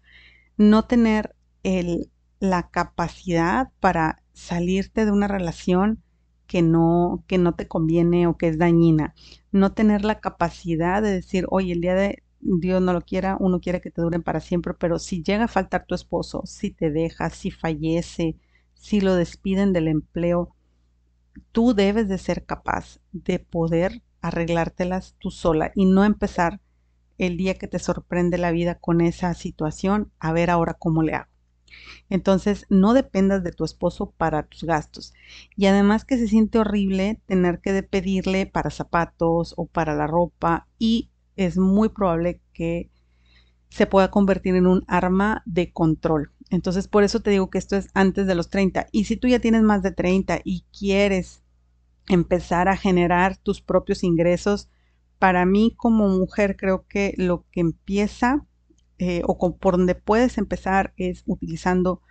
No 0.56 0.86
tener 0.86 1.36
el, 1.62 2.10
la 2.40 2.70
capacidad 2.70 3.70
para 3.80 4.22
salirte 4.32 5.04
de 5.04 5.12
una 5.12 5.28
relación 5.28 6.02
que 6.46 6.62
no, 6.62 7.22
que 7.28 7.38
no 7.38 7.54
te 7.54 7.68
conviene 7.68 8.26
o 8.26 8.36
que 8.36 8.48
es 8.48 8.58
dañina. 8.58 9.14
No 9.52 9.72
tener 9.72 10.04
la 10.04 10.20
capacidad 10.20 11.02
de 11.02 11.10
decir, 11.12 11.46
oye, 11.50 11.74
el 11.74 11.82
día 11.82 11.94
de 11.94 12.22
Dios 12.40 12.80
no 12.80 12.92
lo 12.92 13.02
quiera, 13.02 13.36
uno 13.38 13.60
quiere 13.60 13.80
que 13.80 13.90
te 13.90 14.00
duren 14.02 14.22
para 14.22 14.40
siempre, 14.40 14.74
pero 14.74 14.98
si 14.98 15.22
llega 15.22 15.44
a 15.44 15.48
faltar 15.48 15.86
tu 15.86 15.94
esposo, 15.94 16.42
si 16.46 16.70
te 16.70 16.90
deja, 16.90 17.30
si 17.30 17.50
fallece, 17.50 18.36
si 18.78 19.00
lo 19.00 19.14
despiden 19.14 19.72
del 19.72 19.88
empleo, 19.88 20.54
tú 21.52 21.74
debes 21.74 22.08
de 22.08 22.18
ser 22.18 22.44
capaz 22.44 23.00
de 23.12 23.38
poder 23.38 24.02
arreglártelas 24.20 25.14
tú 25.18 25.30
sola 25.30 25.72
y 25.74 25.84
no 25.84 26.04
empezar 26.04 26.60
el 27.18 27.36
día 27.36 27.54
que 27.54 27.68
te 27.68 27.78
sorprende 27.78 28.38
la 28.38 28.52
vida 28.52 28.76
con 28.76 29.00
esa 29.00 29.34
situación 29.34 30.12
a 30.18 30.32
ver 30.32 30.50
ahora 30.50 30.74
cómo 30.74 31.02
le 31.02 31.14
hago. 31.14 31.30
Entonces, 32.08 32.64
no 32.70 32.94
dependas 32.94 33.42
de 33.44 33.52
tu 33.52 33.64
esposo 33.64 34.10
para 34.16 34.44
tus 34.44 34.64
gastos. 34.64 35.12
Y 35.56 35.66
además 35.66 36.04
que 36.04 36.16
se 36.16 36.28
siente 36.28 36.58
horrible 36.58 37.20
tener 37.26 37.60
que 37.60 37.82
pedirle 37.82 38.46
para 38.46 38.70
zapatos 38.70 39.52
o 39.56 39.66
para 39.66 39.94
la 39.94 40.06
ropa 40.06 40.66
y 40.78 41.10
es 41.36 41.58
muy 41.58 41.90
probable 41.90 42.40
que 42.52 42.90
se 43.68 43.86
pueda 43.86 44.10
convertir 44.10 44.54
en 44.56 44.66
un 44.66 44.84
arma 44.88 45.42
de 45.44 45.72
control. 45.72 46.32
Entonces, 46.50 46.88
por 46.88 47.04
eso 47.04 47.20
te 47.20 47.30
digo 47.30 47.50
que 47.50 47.58
esto 47.58 47.76
es 47.76 47.88
antes 47.94 48.26
de 48.26 48.34
los 48.34 48.48
30. 48.50 48.88
Y 48.92 49.04
si 49.04 49.16
tú 49.16 49.28
ya 49.28 49.38
tienes 49.38 49.62
más 49.62 49.82
de 49.82 49.92
30 49.92 50.40
y 50.44 50.64
quieres 50.76 51.42
empezar 52.08 52.68
a 52.68 52.76
generar 52.76 53.36
tus 53.36 53.60
propios 53.60 54.02
ingresos, 54.02 54.68
para 55.18 55.44
mí 55.44 55.74
como 55.76 56.08
mujer 56.08 56.56
creo 56.56 56.86
que 56.88 57.14
lo 57.16 57.44
que 57.50 57.60
empieza 57.60 58.46
eh, 58.98 59.22
o 59.24 59.56
por 59.56 59.76
donde 59.76 59.94
puedes 59.94 60.38
empezar 60.38 60.94
es 60.96 61.22
utilizando 61.26 62.02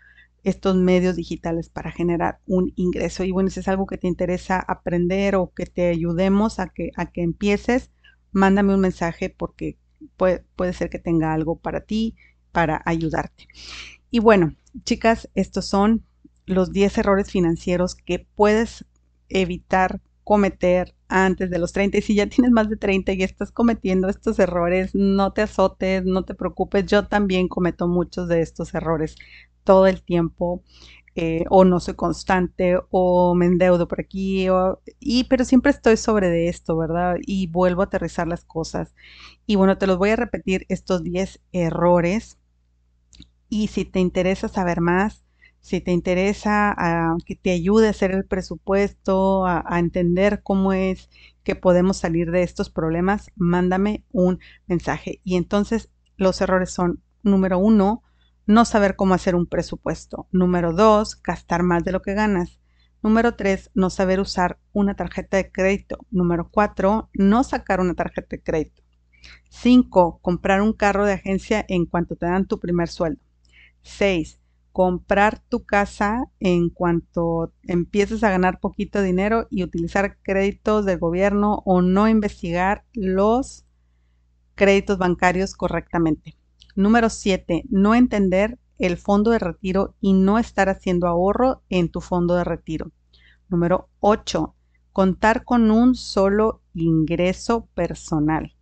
estos 0.44 0.76
medios 0.76 1.16
digitales 1.16 1.70
para 1.70 1.92
generar 1.92 2.40
un 2.46 2.72
ingreso. 2.76 3.24
Y 3.24 3.32
bueno, 3.32 3.50
si 3.50 3.60
es 3.60 3.68
algo 3.68 3.86
que 3.88 3.98
te 3.98 4.08
interesa 4.08 4.60
aprender 4.60 5.36
o 5.36 5.52
que 5.54 5.66
te 5.66 5.88
ayudemos 5.90 6.60
a 6.60 6.70
que, 6.70 6.92
a 6.96 7.12
que 7.12 7.22
empieces, 7.24 7.92
mándame 8.32 8.74
un 8.74 8.80
mensaje 8.82 9.30
porque 9.30 9.78
puede, 10.16 10.46
puede 10.56 10.74
ser 10.74 10.90
que 10.90 11.00
tenga 11.00 11.34
algo 11.34 11.58
para 11.58 11.82
ti, 11.82 12.16
para 12.52 12.82
ayudarte. 12.86 13.48
Y 14.10 14.20
bueno, 14.20 14.56
chicas, 14.84 15.30
estos 15.36 15.66
son 15.66 16.04
los 16.46 16.72
10 16.72 16.98
errores 16.98 17.30
financieros 17.30 17.96
que 17.96 18.26
puedes 18.36 18.86
evitar 19.30 20.02
cometer 20.24 20.94
antes 21.08 21.50
de 21.50 21.60
los 21.60 21.74
30. 21.74 21.98
Y 21.98 22.02
si 22.02 22.16
ya 22.16 22.28
tienes 22.28 22.52
más 22.52 22.70
de 22.70 22.78
30 22.78 23.14
y 23.14 23.24
estás 23.24 23.52
cometiendo 23.52 24.10
estos 24.10 24.40
errores, 24.40 24.94
no 24.94 25.32
te 25.34 25.42
azotes, 25.42 26.06
no 26.06 26.24
te 26.24 26.36
preocupes. 26.36 26.86
Yo 26.86 27.08
también 27.08 27.48
cometo 27.48 27.88
muchos 27.88 28.28
de 28.28 28.42
estos 28.42 28.74
errores 28.74 29.16
todo 29.64 29.88
el 29.88 30.02
tiempo. 30.02 30.64
Eh, 31.20 31.46
o 31.50 31.66
no 31.66 31.80
soy 31.80 31.96
constante 31.96 32.78
o 32.92 33.34
me 33.34 33.48
endeudo 33.48 33.88
por 33.88 34.00
aquí 34.00 34.48
y 35.00 35.24
pero 35.24 35.46
siempre 35.46 35.72
estoy 35.72 35.98
sobre 35.98 36.30
de 36.30 36.48
esto, 36.48 36.78
¿verdad? 36.78 37.16
Y 37.26 37.48
vuelvo 37.48 37.82
a 37.82 37.86
aterrizar 37.86 38.28
las 38.28 38.46
cosas. 38.46 38.94
Y 39.48 39.56
bueno, 39.56 39.80
te 39.80 39.88
los 39.88 39.98
voy 39.98 40.12
a 40.12 40.16
repetir 40.16 40.68
estos 40.70 41.04
10 41.04 41.40
errores 41.54 42.38
y 43.50 43.68
si 43.68 43.86
te 43.86 44.00
interesa 44.00 44.48
saber 44.48 44.82
más, 44.82 45.24
si 45.60 45.82
te 45.82 45.92
interesa 45.92 46.74
ah, 46.78 47.18
que 47.26 47.36
te 47.36 47.52
ayude 47.52 47.88
a 47.88 47.90
hacer 47.92 48.12
el 48.12 48.26
presupuesto, 48.26 49.46
a, 49.46 49.80
entender 49.80 50.42
cómo 50.44 50.72
es 50.74 51.10
que 51.44 51.56
podemos 51.56 51.98
salir 51.98 52.32
de 52.32 52.44
estos 52.44 52.70
problemas, 52.70 53.32
mándame 53.36 54.06
un 54.12 54.40
mensaje. 54.68 55.20
Y 55.24 55.36
entonces 55.36 55.90
los 56.16 56.40
errores 56.42 56.72
son, 56.72 57.04
número 57.24 57.60
uno, 57.60 58.04
no 58.46 58.64
saber 58.64 58.96
cómo 58.96 59.14
hacer 59.14 59.36
un 59.36 59.46
presupuesto. 59.46 60.28
Número 60.32 60.72
dos, 60.72 61.22
gastar 61.22 61.64
más 61.64 61.84
de 61.84 61.92
lo 61.92 62.02
que 62.02 62.14
ganas. 62.14 62.62
Número 63.04 63.36
tres, 63.36 63.70
no 63.74 63.90
saber 63.90 64.20
usar 64.22 64.60
una 64.72 64.96
tarjeta 64.96 65.38
de 65.38 65.52
crédito. 65.52 65.98
Número 66.12 66.50
cuatro, 66.50 67.10
no 67.14 67.44
sacar 67.44 67.82
una 67.82 67.94
tarjeta 67.94 68.38
de 68.38 68.42
crédito. 68.42 68.84
Cinco, 69.50 70.20
comprar 70.22 70.62
un 70.62 70.72
carro 70.72 71.06
de 71.06 71.14
agencia 71.14 71.66
en 71.68 71.86
cuanto 71.86 72.16
te 72.16 72.26
dan 72.26 72.48
tu 72.48 72.60
primer 72.60 72.88
sueldo. 72.88 73.27
Seis, 73.88 74.40
comprar 74.74 75.40
tu 75.40 75.66
casa 75.66 76.26
en 76.42 76.70
cuanto 76.70 77.54
empieces 77.64 78.22
a 78.24 78.30
ganar 78.30 78.60
poquito 78.60 79.02
dinero 79.02 79.48
y 79.50 79.64
utilizar 79.64 80.18
créditos 80.22 80.86
del 80.86 81.00
gobierno 81.00 81.64
o 81.66 81.82
no 81.82 82.10
investigar 82.10 82.84
los 82.94 83.66
créditos 84.56 84.98
bancarios 84.98 85.56
correctamente. 85.56 86.38
Número 86.76 87.10
7. 87.10 87.64
No 87.70 87.96
entender 87.96 88.60
el 88.78 88.98
fondo 88.98 89.32
de 89.32 89.40
retiro 89.40 89.96
y 90.02 90.14
no 90.14 90.38
estar 90.38 90.68
haciendo 90.68 91.08
ahorro 91.08 91.64
en 91.70 91.90
tu 91.90 92.02
fondo 92.02 92.36
de 92.36 92.44
retiro. 92.44 92.92
Número 93.48 93.90
8. 94.02 94.54
Contar 94.92 95.46
con 95.46 95.72
un 95.72 95.96
solo 95.96 96.62
ingreso 96.74 97.68
personal. 97.74 98.57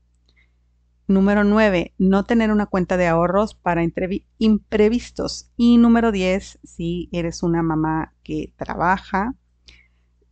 Número 1.08 1.44
9, 1.44 1.94
no 2.00 2.26
tener 2.26 2.52
una 2.52 2.66
cuenta 2.66 2.98
de 2.98 3.06
ahorros 3.06 3.54
para 3.54 3.84
imprevistos. 4.40 5.52
Y 5.56 5.78
número 5.78 6.12
10, 6.12 6.60
si 6.64 7.10
eres 7.12 7.44
una 7.44 7.62
mamá 7.62 8.14
que 8.24 8.54
trabaja 8.58 9.36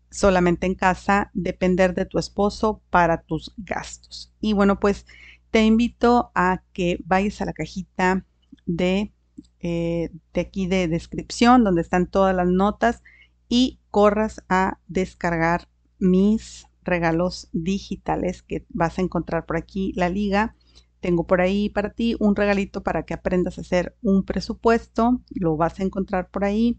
solamente 0.10 0.66
en 0.66 0.74
casa, 0.74 1.30
depender 1.34 1.94
de 1.94 2.06
tu 2.06 2.18
esposo 2.18 2.82
para 2.90 3.22
tus 3.22 3.54
gastos. 3.58 4.34
Y 4.42 4.54
bueno, 4.54 4.80
pues 4.80 5.06
te 5.52 5.64
invito 5.64 6.32
a 6.34 6.64
que 6.74 7.00
vayas 7.06 7.42
a 7.42 7.46
la 7.46 7.54
cajita 7.54 8.26
de, 8.66 9.14
eh, 9.60 10.10
de 10.34 10.42
aquí 10.42 10.66
de 10.66 10.88
descripción, 10.88 11.64
donde 11.64 11.82
están 11.82 12.08
todas 12.08 12.36
las 12.36 12.48
notas, 12.48 13.04
y 13.48 13.80
corras 13.92 14.44
a 14.50 14.80
descargar 14.88 15.68
mis 16.00 16.66
regalos 16.84 17.50
digitales 17.52 18.42
que 18.42 18.66
vas 18.70 18.98
a 18.98 19.04
encontrar 19.04 19.46
por 19.46 19.58
aquí, 19.58 19.94
la 19.96 20.10
liga 20.10 20.56
tengo 21.04 21.28
por 21.28 21.42
ahí 21.42 21.70
para 21.70 21.92
ti 21.92 22.16
un 22.20 22.36
regalito 22.36 22.82
para 22.82 23.04
que 23.04 23.13
aprendas 23.13 23.58
a 23.58 23.62
hacer 23.62 23.96
un 24.02 24.24
presupuesto. 24.24 25.22
Lo 25.36 25.58
vas 25.58 25.80
a 25.80 25.84
encontrar 25.84 26.30
por 26.30 26.46
ahí. 26.46 26.78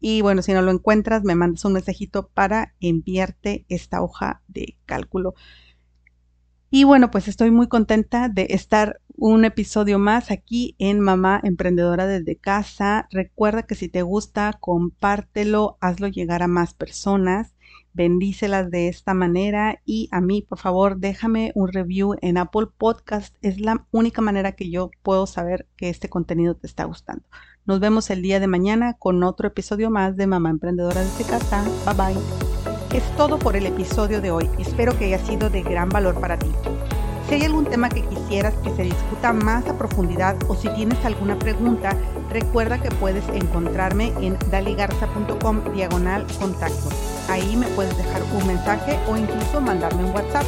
Y 0.00 0.22
bueno, 0.22 0.42
si 0.42 0.52
no 0.52 0.60
lo 0.60 0.72
encuentras, 0.72 1.22
me 1.22 1.36
mandas 1.36 1.64
un 1.64 1.74
mensajito 1.74 2.28
para 2.28 2.74
enviarte 2.80 3.64
esta 3.68 4.02
hoja 4.02 4.42
de 4.48 4.76
cálculo. 4.86 5.34
Y 6.68 6.84
bueno, 6.84 7.10
pues 7.10 7.28
estoy 7.28 7.50
muy 7.50 7.68
contenta 7.68 8.28
de 8.28 8.48
estar 8.50 9.00
un 9.16 9.44
episodio 9.44 9.98
más 9.98 10.30
aquí 10.30 10.74
en 10.78 10.98
Mamá 10.98 11.40
Emprendedora 11.44 12.06
desde 12.06 12.36
casa. 12.36 13.06
Recuerda 13.10 13.62
que 13.64 13.76
si 13.76 13.88
te 13.88 14.02
gusta, 14.02 14.56
compártelo, 14.58 15.78
hazlo 15.80 16.08
llegar 16.08 16.42
a 16.42 16.48
más 16.48 16.74
personas 16.74 17.54
bendícelas 17.92 18.70
de 18.70 18.88
esta 18.88 19.14
manera 19.14 19.80
y 19.84 20.08
a 20.12 20.20
mí, 20.20 20.42
por 20.42 20.58
favor, 20.58 20.98
déjame 20.98 21.52
un 21.54 21.68
review 21.68 22.16
en 22.20 22.38
Apple 22.38 22.68
Podcast. 22.76 23.34
Es 23.42 23.60
la 23.60 23.86
única 23.90 24.22
manera 24.22 24.52
que 24.52 24.70
yo 24.70 24.90
puedo 25.02 25.26
saber 25.26 25.66
que 25.76 25.88
este 25.88 26.08
contenido 26.08 26.54
te 26.54 26.66
está 26.66 26.84
gustando. 26.84 27.24
Nos 27.66 27.80
vemos 27.80 28.10
el 28.10 28.22
día 28.22 28.40
de 28.40 28.46
mañana 28.46 28.94
con 28.94 29.22
otro 29.22 29.48
episodio 29.48 29.90
más 29.90 30.16
de 30.16 30.26
Mamá 30.26 30.50
Emprendedora 30.50 31.00
desde 31.00 31.24
casa. 31.24 31.64
Bye 31.84 31.94
bye. 31.94 32.98
Es 32.98 33.04
todo 33.16 33.38
por 33.38 33.54
el 33.54 33.66
episodio 33.66 34.20
de 34.20 34.30
hoy. 34.30 34.50
Espero 34.58 34.96
que 34.98 35.06
haya 35.06 35.18
sido 35.18 35.50
de 35.50 35.62
gran 35.62 35.88
valor 35.88 36.20
para 36.20 36.38
ti. 36.38 36.50
Si 37.28 37.36
hay 37.36 37.44
algún 37.44 37.64
tema 37.64 37.88
que 37.88 38.02
quisieras 38.02 38.54
que 38.54 38.70
se 38.70 38.82
discuta 38.82 39.32
más 39.32 39.68
a 39.68 39.78
profundidad 39.78 40.36
o 40.48 40.56
si 40.56 40.68
tienes 40.70 41.04
alguna 41.04 41.38
pregunta, 41.38 41.96
recuerda 42.28 42.82
que 42.82 42.90
puedes 42.90 43.28
encontrarme 43.28 44.12
en 44.20 44.36
daligarza.com 44.50 45.72
diagonal 45.72 46.26
contacto. 46.40 46.88
Ahí 47.30 47.56
me 47.56 47.68
puedes 47.68 47.96
dejar 47.96 48.22
un 48.24 48.44
mensaje 48.44 48.98
o 49.08 49.16
incluso 49.16 49.60
mandarme 49.60 50.04
un 50.04 50.10
WhatsApp. 50.10 50.44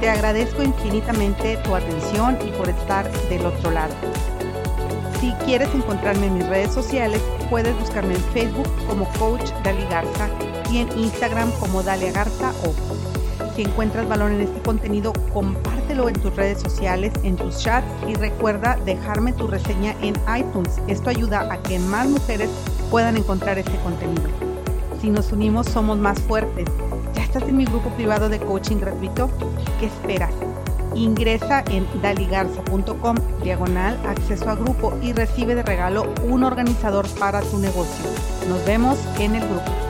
Te 0.00 0.10
agradezco 0.10 0.62
infinitamente 0.62 1.56
tu 1.64 1.74
atención 1.74 2.36
y 2.46 2.50
por 2.50 2.68
estar 2.68 3.10
del 3.30 3.46
otro 3.46 3.70
lado. 3.70 3.94
Si 5.18 5.32
quieres 5.46 5.74
encontrarme 5.74 6.26
en 6.26 6.34
mis 6.34 6.46
redes 6.46 6.74
sociales, 6.74 7.22
puedes 7.48 7.74
buscarme 7.80 8.14
en 8.14 8.22
Facebook 8.34 8.68
como 8.86 9.08
Coach 9.18 9.50
Dali 9.62 9.84
Garza 9.86 10.28
y 10.70 10.78
en 10.78 10.98
Instagram 10.98 11.50
como 11.52 11.82
Dalia 11.82 12.12
Garza 12.12 12.52
o 12.66 12.74
si 13.56 13.62
encuentras 13.62 14.08
valor 14.08 14.32
en 14.32 14.40
este 14.40 14.60
contenido, 14.62 15.12
compártelo 15.32 16.08
en 16.08 16.20
tus 16.20 16.34
redes 16.34 16.60
sociales, 16.60 17.12
en 17.22 17.36
tus 17.36 17.58
chats 17.58 17.86
y 18.08 18.14
recuerda 18.14 18.76
dejarme 18.84 19.32
tu 19.32 19.46
reseña 19.46 19.94
en 20.02 20.16
iTunes. 20.36 20.80
Esto 20.88 21.08
ayuda 21.08 21.52
a 21.52 21.62
que 21.62 21.78
más 21.78 22.08
mujeres 22.08 22.50
puedan 22.90 23.16
encontrar 23.16 23.58
este 23.58 23.78
contenido. 23.78 24.53
Si 25.04 25.10
nos 25.10 25.32
unimos 25.32 25.66
somos 25.66 25.98
más 25.98 26.18
fuertes. 26.18 26.66
¿Ya 27.14 27.24
estás 27.24 27.42
en 27.42 27.58
mi 27.58 27.66
grupo 27.66 27.90
privado 27.90 28.30
de 28.30 28.38
coaching 28.38 28.78
gratuito? 28.78 29.28
¿Qué 29.78 29.84
esperas? 29.84 30.32
Ingresa 30.94 31.62
en 31.68 31.86
daligarza.com 32.00 33.16
diagonal 33.42 34.00
acceso 34.06 34.48
a 34.48 34.54
grupo 34.54 34.96
y 35.02 35.12
recibe 35.12 35.54
de 35.56 35.62
regalo 35.62 36.10
un 36.26 36.42
organizador 36.42 37.06
para 37.18 37.42
tu 37.42 37.58
negocio. 37.58 38.06
Nos 38.48 38.64
vemos 38.64 38.98
en 39.18 39.34
el 39.34 39.46
grupo. 39.46 39.83